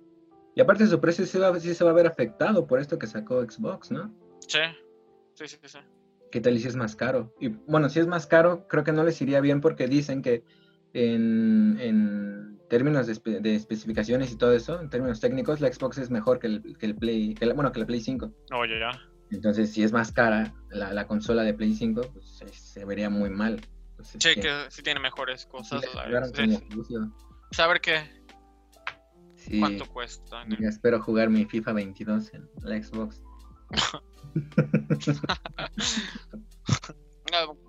Y 0.55 0.61
aparte 0.61 0.87
su 0.87 1.01
precio 1.01 1.25
sí, 1.25 1.37
va- 1.37 1.59
sí 1.59 1.75
se 1.75 1.83
va 1.83 1.91
a 1.91 1.93
ver 1.93 2.07
afectado 2.07 2.65
por 2.65 2.79
esto 2.79 2.97
que 2.97 3.07
sacó 3.07 3.41
Xbox, 3.43 3.91
¿no? 3.91 4.13
Sí. 4.47 4.59
Sí, 5.33 5.47
sí, 5.49 5.57
sí. 5.65 5.79
¿Qué 6.31 6.39
tal 6.39 6.55
y 6.55 6.59
si 6.59 6.67
es 6.69 6.75
más 6.77 6.95
caro? 6.95 7.33
Y 7.41 7.49
bueno, 7.49 7.89
si 7.89 7.99
es 7.99 8.07
más 8.07 8.25
caro, 8.25 8.65
creo 8.69 8.83
que 8.85 8.93
no 8.93 9.03
les 9.03 9.21
iría 9.21 9.41
bien 9.41 9.59
porque 9.59 9.87
dicen 9.87 10.21
que 10.21 10.43
en, 10.93 11.77
en 11.81 12.59
términos 12.69 13.05
de, 13.07 13.13
espe- 13.13 13.41
de 13.41 13.55
especificaciones 13.55 14.31
y 14.31 14.37
todo 14.37 14.53
eso, 14.53 14.79
en 14.79 14.89
términos 14.89 15.19
técnicos, 15.19 15.59
la 15.59 15.71
Xbox 15.71 15.97
es 15.97 16.09
mejor 16.09 16.39
que 16.39 16.47
el, 16.47 16.77
que 16.77 16.85
el 16.85 16.95
Play, 16.95 17.33
que 17.35 17.45
la- 17.45 17.53
bueno, 17.53 17.71
que 17.73 17.79
la 17.81 17.85
Play 17.85 17.99
5. 17.99 18.31
Oye, 18.53 18.79
ya. 18.79 18.91
Entonces, 19.35 19.71
si 19.73 19.83
es 19.83 19.91
más 19.91 20.11
cara 20.11 20.53
la, 20.69 20.93
la 20.93 21.07
consola 21.07 21.43
de 21.43 21.53
Play 21.53 21.73
5, 21.73 22.01
pues 22.13 22.37
se, 22.37 22.47
se 22.49 22.85
vería 22.85 23.09
muy 23.09 23.29
mal. 23.29 23.61
Entonces, 23.91 24.17
Sí, 24.21 24.29
sí, 24.33 24.41
que 24.41 24.65
sí 24.69 24.83
tiene 24.83 24.99
mejores 24.99 25.45
cosas. 25.45 25.81
sí, 25.81 25.87
ver 27.67 27.81
qué, 27.81 28.03
Sí, 29.35 29.59
cuánto 29.59 29.85
cuesta. 29.87 30.43
espero 30.67 31.01
jugar 31.01 31.29
mi 31.29 31.45
FIFA 31.45 31.73
22 31.73 32.33
en 32.33 32.49
la 32.63 32.81
Xbox. 32.83 33.21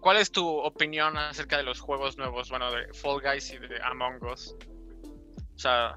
¿Cuál 0.01 0.17
es 0.19 0.31
tu 0.31 0.47
opinión 0.47 1.17
acerca 1.17 1.57
de 1.57 1.63
los 1.65 1.81
juegos 1.81 2.17
nuevos? 2.17 2.51
Bueno, 2.51 2.71
de 2.73 2.93
Fall 2.95 3.21
Guys 3.21 3.53
y 3.53 3.59
de 3.59 3.81
Among 3.83 4.23
Us. 4.25 4.55
O 5.55 5.59
sea, 5.59 5.97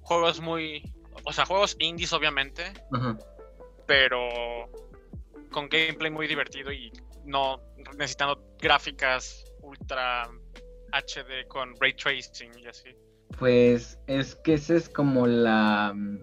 juegos 0.00 0.40
muy. 0.40 0.82
O 1.24 1.32
sea, 1.32 1.46
juegos 1.46 1.76
indies, 1.78 2.12
obviamente, 2.12 2.72
pero 3.86 4.20
con 5.54 5.68
gameplay 5.68 6.10
muy 6.10 6.26
divertido 6.26 6.72
y 6.72 6.90
no 7.24 7.60
necesitando 7.96 8.44
gráficas 8.60 9.44
ultra 9.62 10.28
HD 10.92 11.46
con 11.46 11.72
ray 11.80 11.94
tracing 11.94 12.50
y 12.60 12.66
así. 12.66 12.88
Pues 13.38 14.00
es 14.08 14.34
que 14.34 14.54
esa 14.54 14.74
es 14.74 14.88
como 14.88 15.28
la, 15.28 15.92
mm, 15.94 16.18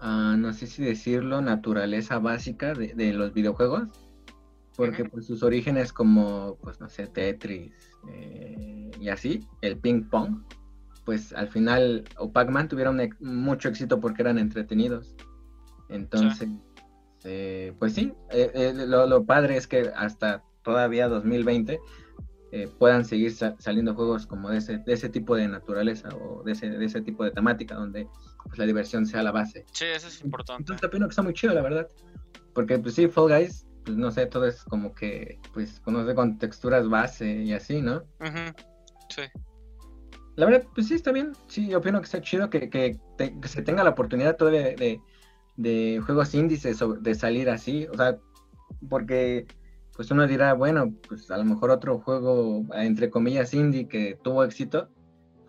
ah, 0.00 0.36
no 0.38 0.52
sé 0.52 0.66
si 0.66 0.84
decirlo, 0.84 1.40
naturaleza 1.40 2.18
básica 2.18 2.74
de, 2.74 2.92
de 2.94 3.14
los 3.14 3.32
videojuegos. 3.32 3.88
Porque 4.76 5.06
pues 5.06 5.26
sus 5.26 5.42
orígenes 5.42 5.90
como, 5.90 6.58
pues 6.60 6.78
no 6.78 6.90
sé, 6.90 7.06
Tetris 7.06 7.72
eh, 8.12 8.90
y 9.00 9.08
así, 9.08 9.40
el 9.62 9.78
ping 9.78 10.02
pong, 10.10 10.42
pues 11.06 11.32
al 11.32 11.48
final, 11.48 12.04
o 12.18 12.30
Pac-Man 12.30 12.68
tuvieron 12.68 13.00
mucho 13.20 13.70
éxito 13.70 13.98
porque 13.98 14.20
eran 14.20 14.38
entretenidos. 14.38 15.16
Entonces, 15.88 16.50
eh, 17.26 17.74
pues 17.78 17.92
sí, 17.94 18.12
eh, 18.30 18.50
eh, 18.54 18.72
lo, 18.74 19.06
lo 19.06 19.24
padre 19.24 19.56
es 19.56 19.66
que 19.66 19.90
hasta 19.94 20.42
todavía 20.62 21.08
2020 21.08 21.80
eh, 22.52 22.68
puedan 22.78 23.04
seguir 23.04 23.32
sa- 23.34 23.56
saliendo 23.58 23.94
juegos 23.94 24.26
como 24.26 24.50
de 24.50 24.58
ese, 24.58 24.78
de 24.78 24.92
ese 24.92 25.08
tipo 25.08 25.34
de 25.36 25.48
naturaleza 25.48 26.08
o 26.16 26.42
de 26.44 26.52
ese, 26.52 26.70
de 26.70 26.84
ese 26.84 27.00
tipo 27.02 27.24
de 27.24 27.30
temática 27.32 27.74
donde 27.74 28.08
pues, 28.44 28.58
la 28.58 28.66
diversión 28.66 29.04
sea 29.06 29.22
la 29.22 29.32
base. 29.32 29.64
Sí, 29.72 29.84
eso 29.84 30.08
es 30.08 30.20
importante. 30.22 30.62
Entonces 30.62 30.84
opino 30.88 31.06
que 31.06 31.10
está 31.10 31.22
muy 31.22 31.34
chido, 31.34 31.52
la 31.54 31.62
verdad. 31.62 31.88
Porque 32.54 32.78
pues 32.78 32.94
sí, 32.94 33.08
Fall 33.08 33.28
Guys, 33.28 33.66
pues 33.84 33.96
no 33.96 34.10
sé, 34.10 34.26
todo 34.26 34.46
es 34.46 34.62
como 34.64 34.94
que, 34.94 35.38
pues, 35.52 35.82
no 35.86 36.06
sé, 36.06 36.14
con 36.14 36.38
texturas 36.38 36.88
base 36.88 37.30
y 37.42 37.52
así, 37.52 37.82
¿no? 37.82 38.04
Sí. 39.08 39.22
La 40.36 40.46
verdad, 40.46 40.66
pues 40.74 40.88
sí, 40.88 40.94
está 40.94 41.12
bien. 41.12 41.32
Sí, 41.48 41.68
yo 41.68 41.78
opino 41.78 41.98
que 42.00 42.04
está 42.06 42.20
chido 42.20 42.48
que, 42.50 42.68
que 42.70 42.98
te- 43.16 43.38
que 43.40 43.48
se 43.48 43.62
tenga 43.62 43.82
la 43.84 43.90
oportunidad 43.90 44.36
todavía 44.36 44.62
de, 44.64 44.76
de, 44.76 45.00
de 45.56 46.00
juegos 46.04 46.34
índices 46.34 46.78
de 47.00 47.14
salir 47.14 47.48
así. 47.50 47.86
O 47.86 47.96
sea, 47.96 48.18
porque 48.88 49.46
pues 49.94 50.10
uno 50.10 50.26
dirá, 50.26 50.52
bueno, 50.52 50.94
pues 51.08 51.30
a 51.30 51.38
lo 51.38 51.44
mejor 51.44 51.70
otro 51.70 51.98
juego, 51.98 52.64
entre 52.74 53.08
comillas, 53.10 53.54
indie 53.54 53.88
que 53.88 54.18
tuvo 54.22 54.44
éxito 54.44 54.90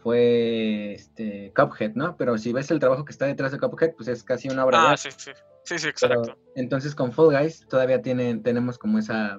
fue 0.01 0.93
este 0.93 1.51
Cuphead, 1.55 1.93
¿no? 1.95 2.15
Pero 2.15 2.37
si 2.37 2.53
ves 2.53 2.71
el 2.71 2.79
trabajo 2.79 3.03
que 3.03 3.11
está 3.11 3.25
detrás 3.25 3.51
de 3.51 3.59
Cuphead, 3.59 3.93
pues 3.95 4.07
es 4.07 4.23
casi 4.23 4.47
una 4.49 4.63
obra 4.65 4.79
de 4.79 4.87
Ah, 4.87 4.91
arte. 4.91 5.11
sí, 5.11 5.17
sí. 5.17 5.31
Sí, 5.63 5.77
sí, 5.79 5.87
Pero, 5.99 6.13
exacto. 6.21 6.39
entonces 6.55 6.95
con 6.95 7.11
Fall 7.11 7.37
Guys 7.37 7.67
todavía 7.67 8.01
tienen, 8.01 8.41
tenemos 8.41 8.77
como 8.77 8.99
esa, 8.99 9.37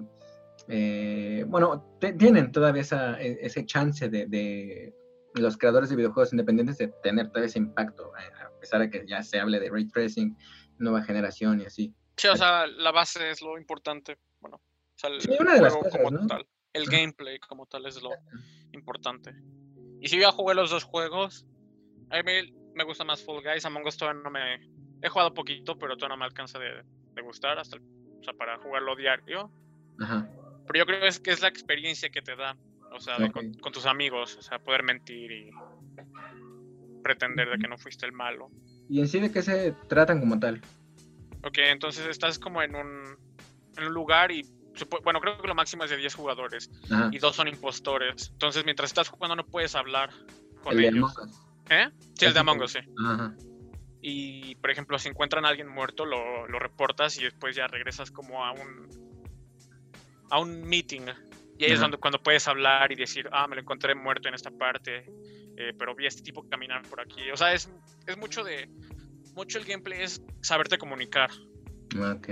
eh, 0.69 1.47
bueno, 1.49 1.87
te- 2.01 2.13
tienen 2.13 2.53
todavía 2.53 2.83
esa, 2.83 3.19
e- 3.19 3.39
ese 3.41 3.65
chance 3.65 4.11
de, 4.11 4.27
de 4.27 4.95
los 5.35 5.57
creadores 5.57 5.89
de 5.89 5.97
videojuegos 5.97 6.35
independientes 6.35 6.77
de 6.77 6.89
tener 7.03 7.31
todo 7.31 7.43
ese 7.45 7.59
impacto, 7.59 8.13
eh, 8.19 8.38
a 8.59 8.61
pesar 8.61 8.81
de 8.81 8.91
que 8.91 9.07
ya 9.07 9.23
se 9.23 9.39
hable 9.39 9.61
de 9.61 9.71
ray 9.71 9.87
tracing, 9.89 10.37
nueva 10.79 11.03
generación 11.03 11.61
y 11.61 11.65
así. 11.65 11.95
Sí, 12.17 12.27
o 12.27 12.37
sea, 12.37 12.67
la 12.67 12.91
base 12.91 13.31
es 13.31 13.41
lo 13.41 13.57
importante. 13.57 14.19
Bueno, 14.41 14.57
o 14.57 14.99
sea, 14.99 15.11
el 15.11 15.21
Sí, 15.21 15.31
juego 15.37 15.79
cosas, 15.81 15.93
como 15.93 16.11
¿no? 16.11 16.27
tal. 16.27 16.45
El 16.73 16.87
gameplay 16.87 17.39
como 17.39 17.67
tal 17.67 17.87
es 17.87 18.03
lo 18.03 18.11
importante. 18.73 19.33
Y 20.01 20.09
si 20.09 20.21
yo 20.21 20.31
jugué 20.33 20.55
los 20.57 20.71
dos 20.71 20.83
juegos, 20.83 21.47
a 22.11 22.21
mí 22.23 22.33
me 22.75 22.85
gusta 22.85 23.05
más 23.05 23.25
Fall 23.25 23.43
Guys. 23.43 23.65
Among 23.65 23.87
Us 23.87 23.97
todavía 23.97 24.23
no 24.23 24.31
me... 24.31 24.57
He 25.01 25.09
jugado 25.09 25.33
poquito, 25.33 25.79
pero 25.79 25.97
todavía 25.97 26.17
no 26.17 26.19
me 26.21 26.25
alcanza 26.25 26.59
de, 26.59 26.83
de 27.15 27.23
gustar 27.23 27.59
hasta 27.59 27.77
el- 27.77 27.83
o 27.83 28.25
sea, 28.25 28.33
para 28.35 28.59
jugarlo 28.59 28.97
diario. 28.97 29.53
Ajá. 30.01 30.29
Pero 30.67 30.79
yo 30.81 30.87
creo 30.87 31.01
que 31.01 31.07
es, 31.07 31.21
que 31.21 31.31
es 31.31 31.41
la 31.41 31.49
experiencia 31.49 32.11
que 32.11 32.21
te 32.23 32.35
da. 32.35 32.57
O 32.91 32.99
sea, 32.99 33.19
de 33.19 33.31
con, 33.31 33.53
con 33.55 33.73
tus 33.73 33.87
amigos. 33.87 34.37
O 34.37 34.43
sea, 34.43 34.59
poder 34.59 34.83
mentir 34.83 35.31
y 35.31 35.51
pretender 37.09 37.49
de 37.49 37.59
que 37.59 37.69
no 37.69 37.79
fuiste 37.79 38.05
el 38.05 38.13
malo. 38.13 38.51
Y 38.91 39.01
en 39.01 39.09
sí 39.09 39.19
de 39.19 39.33
qué 39.33 39.41
se 39.41 39.73
tratan 39.89 40.21
como 40.21 40.39
tal. 40.39 40.61
Ok, 41.43 41.57
entonces 41.59 42.07
estás 42.07 42.39
como 42.39 42.61
en 42.63 42.75
un, 42.75 43.17
en 43.77 43.85
un 43.85 43.95
lugar 43.95 44.31
y... 44.31 44.45
Bueno, 45.03 45.21
creo 45.21 45.41
que 45.41 45.49
lo 45.49 45.55
máximo 45.55 45.85
es 45.85 45.91
de 45.91 45.97
10 45.97 46.15
jugadores. 46.15 46.71
Ajá. 46.91 47.09
y 47.11 47.19
dos 47.19 47.35
son 47.35 47.49
impostores. 47.49 48.29
Entonces, 48.33 48.65
mientras 48.65 48.91
estás 48.91 49.09
jugando, 49.09 49.35
no 49.35 49.47
puedes 49.47 49.75
hablar 49.75 50.11
con 50.63 50.73
El 50.75 50.83
de 50.83 50.89
ellos. 50.89 51.17
Among 51.17 51.31
Us. 51.31 51.41
¿Eh? 51.71 51.89
Sí, 52.15 52.27
el 52.27 52.35
de 52.35 52.41
Among 52.41 52.61
Us, 52.61 52.73
sí. 52.73 52.79
Ajá. 53.05 53.35
Y, 54.01 54.55
por 54.57 54.71
ejemplo, 54.71 54.99
si 54.99 55.09
encuentran 55.09 55.45
a 55.45 55.49
alguien 55.49 55.69
muerto, 55.69 56.05
lo, 56.05 56.47
lo 56.47 56.59
reportas 56.59 57.19
y 57.19 57.25
después 57.25 57.57
ya 57.57 57.67
regresas 57.67 58.11
como 58.11 58.45
a 58.45 58.53
un, 58.53 58.89
a 60.31 60.39
un 60.39 60.63
meeting. 60.63 61.07
Y 61.59 61.65
ahí 61.65 61.73
es 61.73 61.81
cuando, 61.81 61.99
cuando 61.99 62.23
puedes 62.23 62.47
hablar 62.47 62.93
y 62.93 62.95
decir, 62.95 63.29
ah, 63.33 63.49
me 63.49 63.57
lo 63.57 63.63
encontré 63.63 63.97
muerto 63.97 64.29
en 64.29 64.35
esta 64.35 64.53
parte, 64.53 65.11
eh, 65.59 65.75
pero 65.77 65.95
vi 65.95 66.05
a 66.05 66.09
este 66.09 66.23
tipo 66.23 66.49
caminar 66.49 66.83
por 66.89 67.01
aquí. 67.01 67.31
O 67.33 67.37
sea, 67.37 67.53
es, 67.53 67.69
es 68.07 68.17
mucho 68.17 68.45
de... 68.45 68.69
Mucho 69.35 69.59
el 69.59 69.65
gameplay 69.65 70.03
es 70.03 70.23
saberte 70.41 70.79
comunicar. 70.79 71.31
Ok. 72.01 72.29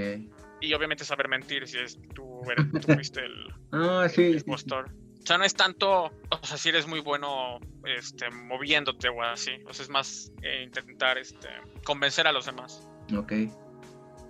Y 0.61 0.73
obviamente 0.75 1.05
saber 1.05 1.29
mentir 1.29 1.67
si 1.67 1.79
es 1.79 1.99
tú, 2.15 2.43
eres, 2.51 2.71
tú 2.71 2.81
fuiste 2.95 3.21
el, 3.25 3.53
Ah, 3.73 4.03
el 4.05 4.11
sí. 4.11 4.33
sí, 4.33 4.39
impostor. 4.39 4.91
O 5.23 5.27
sea, 5.27 5.39
no 5.39 5.45
es 5.45 5.55
tanto, 5.55 6.05
o 6.05 6.47
sea, 6.47 6.57
si 6.57 6.69
eres 6.69 6.87
muy 6.87 7.01
bueno 7.01 7.59
este, 7.85 8.31
moviéndote 8.31 9.09
o 9.09 9.23
así. 9.23 9.51
O 9.67 9.75
sea, 9.75 9.83
es 9.83 9.91
más 9.91 10.33
eh, 10.43 10.63
intentar 10.63 11.19
este, 11.19 11.49
convencer 11.85 12.29
a 12.29 12.33
los 12.33 12.47
demás. 12.47 12.89
Ok. 13.17 13.33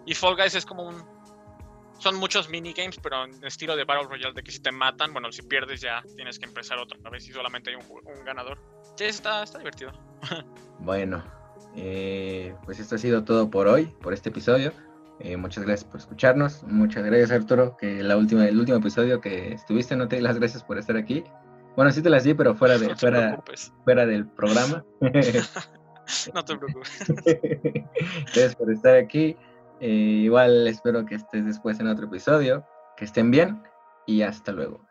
Y 0.06 0.14
Fall 0.14 0.36
Guys 0.36 0.54
es 0.54 0.64
como 0.64 0.84
un... 0.84 1.15
Son 1.98 2.16
muchos 2.16 2.48
minigames, 2.48 2.98
pero 3.02 3.24
en 3.24 3.44
estilo 3.44 3.74
de 3.76 3.84
Battle 3.84 4.08
Royale, 4.08 4.34
de 4.34 4.42
que 4.42 4.52
si 4.52 4.60
te 4.60 4.70
matan, 4.70 5.12
bueno, 5.12 5.32
si 5.32 5.42
pierdes 5.42 5.80
ya 5.80 6.02
tienes 6.14 6.38
que 6.38 6.46
empezar 6.46 6.78
otra 6.78 6.98
vez 7.10 7.26
y 7.28 7.32
solamente 7.32 7.70
hay 7.70 7.76
un, 7.76 7.84
un 7.84 8.24
ganador. 8.24 8.58
Sí, 8.96 9.04
está, 9.04 9.42
está 9.42 9.58
divertido. 9.58 9.92
Bueno, 10.78 11.24
eh, 11.74 12.54
pues 12.64 12.78
esto 12.80 12.96
ha 12.96 12.98
sido 12.98 13.24
todo 13.24 13.50
por 13.50 13.66
hoy, 13.66 13.86
por 14.00 14.12
este 14.12 14.28
episodio. 14.28 14.72
Eh, 15.20 15.36
muchas 15.36 15.64
gracias 15.64 15.88
por 15.88 16.00
escucharnos. 16.00 16.62
Muchas 16.64 17.04
gracias, 17.04 17.30
Arturo, 17.30 17.76
que 17.76 18.02
la 18.02 18.16
última, 18.16 18.46
el 18.46 18.58
último 18.58 18.78
episodio 18.78 19.20
que 19.20 19.52
estuviste, 19.52 19.96
no 19.96 20.08
te 20.08 20.16
di 20.16 20.22
las 20.22 20.38
gracias 20.38 20.62
por 20.62 20.78
estar 20.78 20.96
aquí. 20.96 21.24
Bueno, 21.76 21.90
sí 21.92 22.02
te 22.02 22.10
las 22.10 22.24
di, 22.24 22.34
pero 22.34 22.54
fuera, 22.54 22.78
de, 22.78 22.88
no 22.88 22.96
fuera, 22.96 23.42
fuera 23.84 24.06
del 24.06 24.26
programa. 24.26 24.84
No 26.32 26.44
te 26.44 26.56
preocupes. 26.56 27.04
Gracias 28.26 28.54
por 28.54 28.70
estar 28.70 28.94
aquí. 28.94 29.36
Eh, 29.80 30.22
igual 30.24 30.66
espero 30.66 31.04
que 31.04 31.16
estés 31.16 31.44
después 31.44 31.80
en 31.80 31.88
otro 31.88 32.06
episodio. 32.06 32.64
Que 32.96 33.04
estén 33.04 33.30
bien 33.30 33.62
y 34.06 34.22
hasta 34.22 34.52
luego. 34.52 34.85